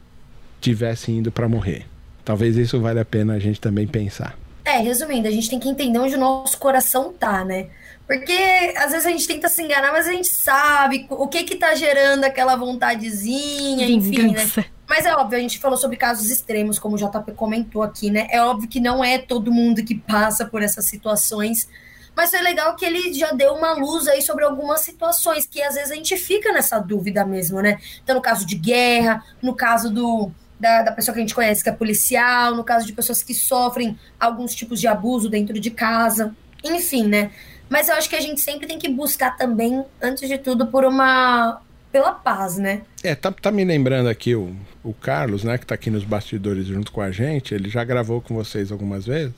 tivesse 0.61 1.11
indo 1.11 1.31
para 1.31 1.49
morrer. 1.49 1.87
Talvez 2.23 2.57
isso 2.57 2.79
valha 2.79 3.01
a 3.01 3.05
pena 3.05 3.33
a 3.33 3.39
gente 3.39 3.59
também 3.59 3.87
pensar. 3.87 4.37
É, 4.63 4.77
resumindo, 4.77 5.27
a 5.27 5.31
gente 5.31 5.49
tem 5.49 5.59
que 5.59 5.69
entender 5.69 5.97
onde 5.97 6.13
o 6.13 6.19
nosso 6.19 6.59
coração 6.59 7.11
tá, 7.11 7.43
né? 7.43 7.69
Porque 8.07 8.73
às 8.77 8.91
vezes 8.91 9.05
a 9.05 9.09
gente 9.09 9.27
tenta 9.27 9.49
se 9.49 9.63
enganar, 9.63 9.91
mas 9.91 10.07
a 10.07 10.11
gente 10.11 10.27
sabe 10.27 11.07
o 11.09 11.27
que 11.27 11.43
que 11.43 11.55
tá 11.55 11.73
gerando 11.73 12.23
aquela 12.23 12.55
vontadezinha, 12.55 13.87
enfim, 13.87 14.17
né? 14.17 14.27
Vingança. 14.27 14.65
Mas 14.87 15.05
é 15.05 15.15
óbvio, 15.15 15.39
a 15.39 15.41
gente 15.41 15.57
falou 15.57 15.77
sobre 15.77 15.97
casos 15.97 16.29
extremos, 16.29 16.77
como 16.77 16.95
o 16.95 16.99
JP 16.99 17.31
comentou 17.35 17.81
aqui, 17.81 18.11
né? 18.11 18.27
É 18.29 18.39
óbvio 18.41 18.69
que 18.69 18.79
não 18.79 19.03
é 19.03 19.17
todo 19.17 19.51
mundo 19.51 19.83
que 19.83 19.95
passa 19.95 20.45
por 20.45 20.61
essas 20.61 20.85
situações. 20.85 21.67
Mas 22.15 22.29
foi 22.29 22.41
legal 22.41 22.75
que 22.75 22.85
ele 22.85 23.13
já 23.13 23.31
deu 23.31 23.53
uma 23.53 23.73
luz 23.73 24.07
aí 24.07 24.21
sobre 24.21 24.45
algumas 24.45 24.81
situações 24.81 25.45
que 25.45 25.61
às 25.61 25.73
vezes 25.73 25.91
a 25.91 25.95
gente 25.95 26.15
fica 26.15 26.53
nessa 26.53 26.79
dúvida 26.79 27.25
mesmo, 27.25 27.61
né? 27.61 27.79
Então, 28.03 28.15
no 28.15 28.21
caso 28.21 28.45
de 28.45 28.55
guerra, 28.55 29.23
no 29.41 29.55
caso 29.55 29.89
do, 29.89 30.31
da, 30.59 30.83
da 30.83 30.91
pessoa 30.91 31.13
que 31.13 31.19
a 31.19 31.23
gente 31.23 31.35
conhece 31.35 31.63
que 31.63 31.69
é 31.69 31.73
policial, 31.73 32.55
no 32.55 32.63
caso 32.63 32.85
de 32.85 32.93
pessoas 32.93 33.21
que 33.21 33.33
sofrem 33.33 33.99
alguns 34.19 34.53
tipos 34.53 34.79
de 34.79 34.87
abuso 34.87 35.27
dentro 35.29 35.59
de 35.59 35.71
casa, 35.71 36.33
enfim, 36.63 37.07
né? 37.07 37.31
Mas 37.69 37.87
eu 37.89 37.95
acho 37.95 38.09
que 38.09 38.15
a 38.15 38.21
gente 38.21 38.39
sempre 38.41 38.67
tem 38.67 38.77
que 38.77 38.89
buscar 38.89 39.35
também, 39.37 39.83
antes 40.01 40.27
de 40.27 40.37
tudo, 40.37 40.67
por 40.67 40.85
uma. 40.85 41.59
pela 41.91 42.11
paz, 42.11 42.57
né? 42.57 42.81
É, 43.03 43.15
tá, 43.15 43.31
tá 43.31 43.51
me 43.51 43.63
lembrando 43.63 44.07
aqui 44.09 44.35
o, 44.35 44.55
o 44.83 44.93
Carlos, 44.93 45.43
né, 45.43 45.57
que 45.57 45.65
tá 45.65 45.75
aqui 45.75 45.89
nos 45.89 46.03
bastidores 46.03 46.65
junto 46.67 46.91
com 46.91 47.01
a 47.01 47.09
gente, 47.11 47.53
ele 47.55 47.69
já 47.69 47.83
gravou 47.83 48.19
com 48.21 48.35
vocês 48.35 48.71
algumas 48.71 49.05
vezes. 49.05 49.33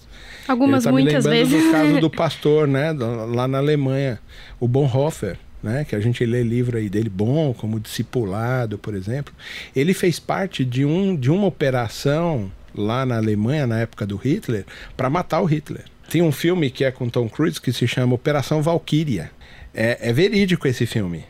Algumas, 0.48 0.84
ele 0.86 0.86
tá 0.86 0.92
muitas 0.92 1.26
me 1.26 1.32
lembrando 1.32 1.50
vezes. 1.52 1.66
do 1.66 1.72
caso 1.72 2.00
do 2.02 2.10
pastor, 2.12 2.68
né, 2.68 2.94
do- 2.94 3.26
lá 3.28 3.48
na 3.48 3.58
Alemanha, 3.60 4.20
o 4.60 4.68
Bonhoeffer, 4.68 5.38
né, 5.62 5.86
que 5.88 5.96
a 5.96 6.00
gente 6.00 6.26
lê 6.26 6.44
livro 6.44 6.78
aí 6.78 6.90
dele 6.90 7.10
bom, 7.10 7.54
como 7.54 7.80
discipulado, 7.80 8.78
por 8.78 8.94
exemplo. 8.96 9.34
Ele 9.76 9.94
fez 9.94 10.20
parte 10.20 10.64
de, 10.66 10.84
um, 10.86 11.16
de 11.16 11.30
uma 11.30 11.48
operação 11.48 12.52
lá 12.76 13.06
na 13.06 13.18
Alemanha, 13.18 13.68
na 13.68 13.80
época 13.80 14.06
do 14.06 14.16
Hitler, 14.18 14.66
para 14.96 15.10
matar 15.10 15.42
o 15.42 15.46
Hitler. 15.46 15.86
Tem 16.10 16.22
um 16.22 16.32
filme 16.32 16.70
que 16.70 16.84
é 16.84 16.92
com 16.92 17.10
Tom 17.10 17.28
Cruise 17.28 17.60
que 17.60 17.74
se 17.74 17.88
chama 17.88 18.16
Operação 18.16 18.62
Valkyria. 18.62 19.32
É, 19.74 20.10
é 20.10 20.14
verídico 20.14 20.68
esse 20.68 20.86
filme. 20.86 21.26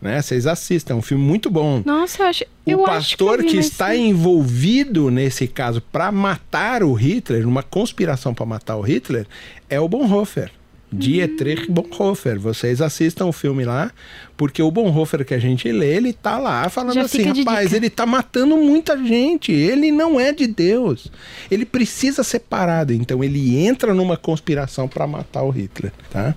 Né? 0.00 0.22
Vocês 0.22 0.46
assistam, 0.46 0.94
é 0.94 0.96
um 0.96 1.02
filme 1.02 1.22
muito 1.22 1.50
bom. 1.50 1.82
Nossa, 1.84 2.22
eu 2.22 2.26
acho. 2.26 2.44
O 2.44 2.70
eu 2.70 2.86
acho 2.86 2.94
pastor 2.94 3.42
vi, 3.42 3.48
que, 3.48 3.56
mas 3.56 3.66
está 3.66 3.94
envolvido 3.94 5.10
nesse 5.10 5.46
caso 5.46 5.80
para 5.80 6.10
matar 6.10 6.82
o 6.82 6.94
Hitler, 6.94 7.42
numa 7.42 7.62
conspiração 7.62 8.32
para 8.32 8.46
matar 8.46 8.76
o 8.76 8.80
Hitler, 8.80 9.26
é 9.68 9.78
o 9.78 9.88
Bonhoeffer. 9.88 10.50
Dietrich 10.92 11.70
Bonhoeffer. 11.70 12.38
Vocês 12.38 12.80
assistam 12.80 13.26
o 13.26 13.32
filme 13.32 13.64
lá, 13.64 13.90
porque 14.36 14.62
o 14.62 14.70
Bonhoeffer 14.70 15.24
que 15.24 15.34
a 15.34 15.38
gente 15.38 15.70
lê, 15.70 15.96
ele 15.96 16.12
tá 16.12 16.38
lá 16.38 16.68
falando 16.68 16.94
Já 16.94 17.02
assim, 17.02 17.22
rapaz, 17.22 17.66
dica." 17.70 17.76
ele 17.76 17.90
tá 17.90 18.06
matando 18.06 18.56
muita 18.56 18.96
gente, 18.96 19.52
ele 19.52 19.92
não 19.92 20.18
é 20.18 20.32
de 20.32 20.46
Deus. 20.46 21.10
Ele 21.50 21.64
precisa 21.64 22.22
ser 22.24 22.40
parado, 22.40 22.92
então 22.92 23.22
ele 23.22 23.56
entra 23.56 23.94
numa 23.94 24.16
conspiração 24.16 24.88
para 24.88 25.06
matar 25.06 25.42
o 25.42 25.50
Hitler, 25.50 25.92
tá? 26.10 26.34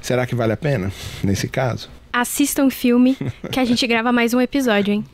Será 0.00 0.26
que 0.26 0.34
vale 0.34 0.52
a 0.52 0.56
pena 0.56 0.92
nesse 1.22 1.48
caso? 1.48 1.90
Assistam 2.12 2.64
o 2.64 2.70
filme 2.70 3.16
que 3.50 3.60
a 3.60 3.64
gente 3.64 3.86
grava 3.86 4.12
mais 4.12 4.32
um 4.32 4.40
episódio, 4.40 4.94
hein? 4.94 5.04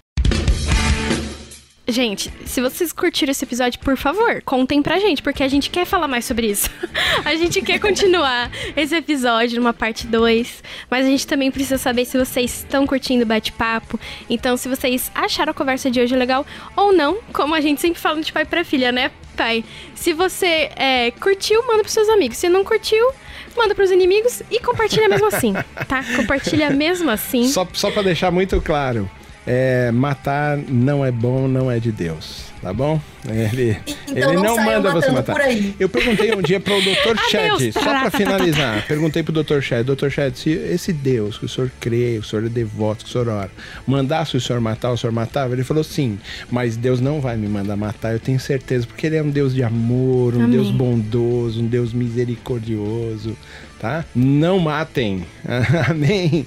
Gente, 1.86 2.32
se 2.46 2.60
vocês 2.60 2.92
curtiram 2.92 3.32
esse 3.32 3.44
episódio, 3.44 3.80
por 3.80 3.96
favor, 3.96 4.40
contem 4.42 4.80
pra 4.80 5.00
gente, 5.00 5.20
porque 5.20 5.42
a 5.42 5.48
gente 5.48 5.68
quer 5.68 5.84
falar 5.84 6.06
mais 6.06 6.24
sobre 6.24 6.46
isso. 6.46 6.70
a 7.24 7.34
gente 7.34 7.60
quer 7.60 7.80
continuar 7.80 8.52
esse 8.76 8.94
episódio 8.94 9.58
numa 9.58 9.72
parte 9.72 10.06
2, 10.06 10.62
mas 10.88 11.04
a 11.04 11.08
gente 11.08 11.26
também 11.26 11.50
precisa 11.50 11.78
saber 11.78 12.04
se 12.04 12.16
vocês 12.16 12.58
estão 12.58 12.86
curtindo 12.86 13.24
o 13.24 13.26
bate-papo. 13.26 13.98
Então, 14.30 14.56
se 14.56 14.68
vocês 14.68 15.10
acharam 15.12 15.50
a 15.50 15.54
conversa 15.54 15.90
de 15.90 16.00
hoje 16.00 16.14
legal 16.14 16.46
ou 16.76 16.92
não, 16.92 17.18
como 17.32 17.52
a 17.52 17.60
gente 17.60 17.80
sempre 17.80 18.00
fala 18.00 18.20
de 18.20 18.32
pai 18.32 18.44
pra 18.44 18.64
filha, 18.64 18.92
né, 18.92 19.10
pai? 19.36 19.64
Se 19.96 20.12
você 20.12 20.70
é, 20.76 21.10
curtiu, 21.10 21.66
manda 21.66 21.80
pros 21.80 21.92
seus 21.92 22.08
amigos. 22.08 22.38
Se 22.38 22.48
não 22.48 22.62
curtiu, 22.62 23.10
manda 23.56 23.74
pros 23.74 23.90
inimigos 23.90 24.40
e 24.52 24.60
compartilha 24.60 25.08
mesmo 25.08 25.26
assim, 25.26 25.52
tá? 25.88 26.04
Compartilha 26.14 26.70
mesmo 26.70 27.10
assim. 27.10 27.48
Só, 27.48 27.66
só 27.72 27.90
para 27.90 28.02
deixar 28.02 28.30
muito 28.30 28.60
claro, 28.60 29.10
é, 29.46 29.90
matar 29.90 30.56
não 30.56 31.04
é 31.04 31.10
bom, 31.10 31.48
não 31.48 31.70
é 31.70 31.80
de 31.80 31.90
Deus, 31.90 32.51
tá 32.62 32.72
bom? 32.72 33.00
Ele, 33.28 33.76
Então 34.08 34.16
ele 34.16 34.32
não 34.34 34.42
não 34.56 34.64
manda 34.64 34.90
você 34.92 35.10
matar. 35.10 35.32
por 35.32 35.42
aí. 35.42 35.74
Eu 35.80 35.88
perguntei 35.88 36.34
um 36.34 36.40
dia 36.42 36.60
para 36.60 36.74
o 36.74 36.80
Dr. 36.80 37.18
Chad, 37.30 37.72
só 37.72 37.80
para 37.80 38.10
finalizar, 38.10 38.86
perguntei 38.86 39.22
para 39.22 39.38
o 39.38 39.42
Dr. 39.42 39.60
Chad, 39.60 39.86
Dr. 39.86 40.08
Chad, 40.10 40.34
se 40.34 40.50
esse 40.50 40.92
Deus 40.92 41.36
que 41.38 41.44
o 41.44 41.48
senhor 41.48 41.70
crê, 41.80 42.18
o 42.18 42.22
senhor 42.22 42.46
é 42.46 42.48
devoto, 42.48 43.04
que 43.04 43.10
o 43.10 43.12
senhor 43.12 43.28
ora, 43.28 43.50
mandasse 43.86 44.36
o 44.36 44.40
senhor 44.40 44.60
matar, 44.60 44.92
o 44.92 44.96
senhor 44.96 45.12
matava? 45.12 45.52
Ele 45.54 45.64
falou 45.64 45.82
sim, 45.84 46.18
mas 46.50 46.76
Deus 46.76 47.00
não 47.00 47.20
vai 47.20 47.36
me 47.36 47.48
mandar 47.48 47.76
matar, 47.76 48.12
eu 48.12 48.20
tenho 48.20 48.38
certeza, 48.38 48.86
porque 48.86 49.06
ele 49.06 49.16
é 49.16 49.22
um 49.22 49.30
Deus 49.30 49.54
de 49.54 49.62
amor, 49.62 50.34
um 50.34 50.44
Amém. 50.44 50.50
Deus 50.50 50.70
bondoso, 50.70 51.60
um 51.62 51.66
Deus 51.66 51.92
misericordioso, 51.92 53.36
tá? 53.80 54.04
Não 54.14 54.58
matem, 54.58 55.24
amém? 55.88 56.46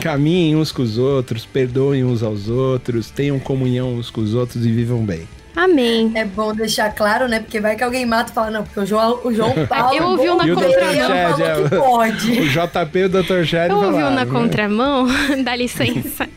Caminhem 0.00 0.56
uns 0.56 0.70
com 0.72 0.82
os 0.82 0.98
outros, 0.98 1.44
perdoem 1.46 2.04
uns 2.04 2.22
aos 2.22 2.48
outros, 2.48 3.10
tenham 3.10 3.38
comunhão 3.38 3.94
uns 3.94 4.10
com 4.10 4.20
os 4.20 4.34
outros 4.34 4.64
e 4.66 4.70
vivam 4.70 5.04
bem. 5.04 5.22
Amém. 5.56 6.12
É 6.14 6.24
bom 6.26 6.52
deixar 6.54 6.94
claro, 6.94 7.26
né? 7.26 7.40
Porque 7.40 7.58
vai 7.58 7.74
que 7.74 7.82
alguém 7.82 8.04
mata 8.04 8.30
e 8.30 8.34
fala, 8.34 8.50
não, 8.50 8.62
porque 8.62 8.78
o 8.78 8.84
João, 8.84 9.20
o 9.24 9.32
João 9.32 9.54
Paulo. 9.66 9.96
Eu 9.96 10.04
ouvi 10.08 10.26
na 10.26 10.54
contramão. 10.54 11.36
falou 11.36 11.68
que 11.68 11.76
pode. 11.76 12.32
O 12.40 12.48
JP 12.48 12.98
e 12.98 13.04
o 13.04 13.08
Dr. 13.08 13.44
Shed 13.44 13.70
Eu 13.70 13.76
ouvi 13.78 13.98
na 13.98 14.10
né? 14.10 14.26
contramão, 14.26 15.06
dá 15.42 15.56
licença. 15.56 16.28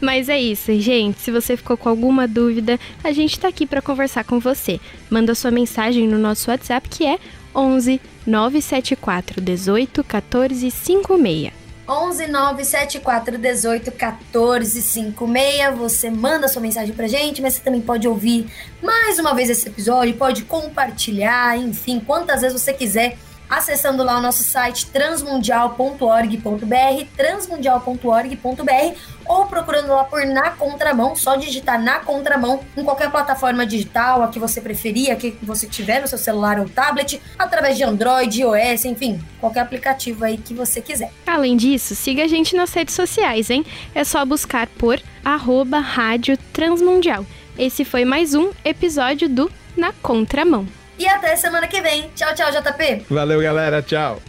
Mas 0.00 0.28
é 0.28 0.40
isso, 0.40 0.72
gente. 0.80 1.20
Se 1.20 1.32
você 1.32 1.56
ficou 1.56 1.76
com 1.76 1.88
alguma 1.88 2.28
dúvida, 2.28 2.78
a 3.02 3.10
gente 3.10 3.38
tá 3.38 3.48
aqui 3.48 3.66
para 3.66 3.82
conversar 3.82 4.22
com 4.22 4.38
você. 4.38 4.80
Manda 5.10 5.34
sua 5.34 5.50
mensagem 5.50 6.06
no 6.06 6.18
nosso 6.18 6.50
WhatsApp 6.50 6.88
que 6.88 7.04
é 7.04 7.18
11 7.54 8.00
974 8.26 9.40
18 9.40 10.04
14 10.04 10.70
56. 10.70 11.59
11 11.90 12.28
974 12.28 13.36
18 13.36 13.90
14 13.90 14.80
56. 14.80 15.76
Você 15.76 16.08
manda 16.08 16.46
sua 16.46 16.62
mensagem 16.62 16.94
pra 16.94 17.08
gente, 17.08 17.42
mas 17.42 17.54
você 17.54 17.62
também 17.62 17.80
pode 17.80 18.06
ouvir 18.06 18.46
mais 18.80 19.18
uma 19.18 19.34
vez 19.34 19.50
esse 19.50 19.66
episódio, 19.66 20.14
pode 20.14 20.44
compartilhar, 20.44 21.58
enfim, 21.58 21.98
quantas 21.98 22.42
vezes 22.42 22.62
você 22.62 22.72
quiser, 22.72 23.18
acessando 23.50 24.04
lá 24.04 24.18
o 24.18 24.22
nosso 24.22 24.44
site 24.44 24.86
transmundial.org.br, 24.86 27.06
transmundial.org.br, 27.16 28.98
ou 29.26 29.46
procurando 29.46 29.88
lá 29.88 30.04
por 30.04 30.24
Na 30.24 30.50
Contramão, 30.50 31.16
só 31.16 31.34
digitar 31.34 31.82
Na 31.82 31.98
Contramão 31.98 32.60
em 32.76 32.84
qualquer 32.84 33.10
plataforma 33.10 33.66
digital, 33.66 34.22
a 34.22 34.28
que 34.28 34.38
você 34.38 34.60
preferir, 34.60 35.10
a 35.10 35.16
que 35.16 35.36
você 35.42 35.66
tiver 35.66 36.00
no 36.00 36.06
seu 36.06 36.18
celular 36.18 36.60
ou 36.60 36.68
tablet, 36.68 37.20
através 37.36 37.76
de 37.76 37.82
Android, 37.82 38.40
iOS, 38.40 38.84
enfim, 38.84 39.20
qualquer 39.40 39.60
aplicativo 39.60 40.24
aí 40.24 40.38
que 40.38 40.54
você 40.54 40.80
quiser. 40.80 41.12
Além 41.26 41.56
disso, 41.56 41.96
siga 41.96 42.24
a 42.24 42.28
gente 42.28 42.54
nas 42.54 42.72
redes 42.72 42.94
sociais, 42.94 43.50
hein? 43.50 43.66
É 43.94 44.04
só 44.04 44.24
buscar 44.24 44.68
por 44.68 45.02
arroba 45.24 45.80
Rádio 45.80 46.38
Transmundial. 46.52 47.26
Esse 47.58 47.84
foi 47.84 48.04
mais 48.04 48.34
um 48.34 48.52
episódio 48.64 49.28
do 49.28 49.50
Na 49.76 49.92
Contramão. 49.92 50.79
E 51.00 51.08
até 51.08 51.34
semana 51.34 51.66
que 51.66 51.80
vem. 51.80 52.10
Tchau, 52.14 52.34
tchau, 52.34 52.50
JP. 52.52 53.06
Valeu, 53.08 53.40
galera. 53.40 53.80
Tchau. 53.80 54.20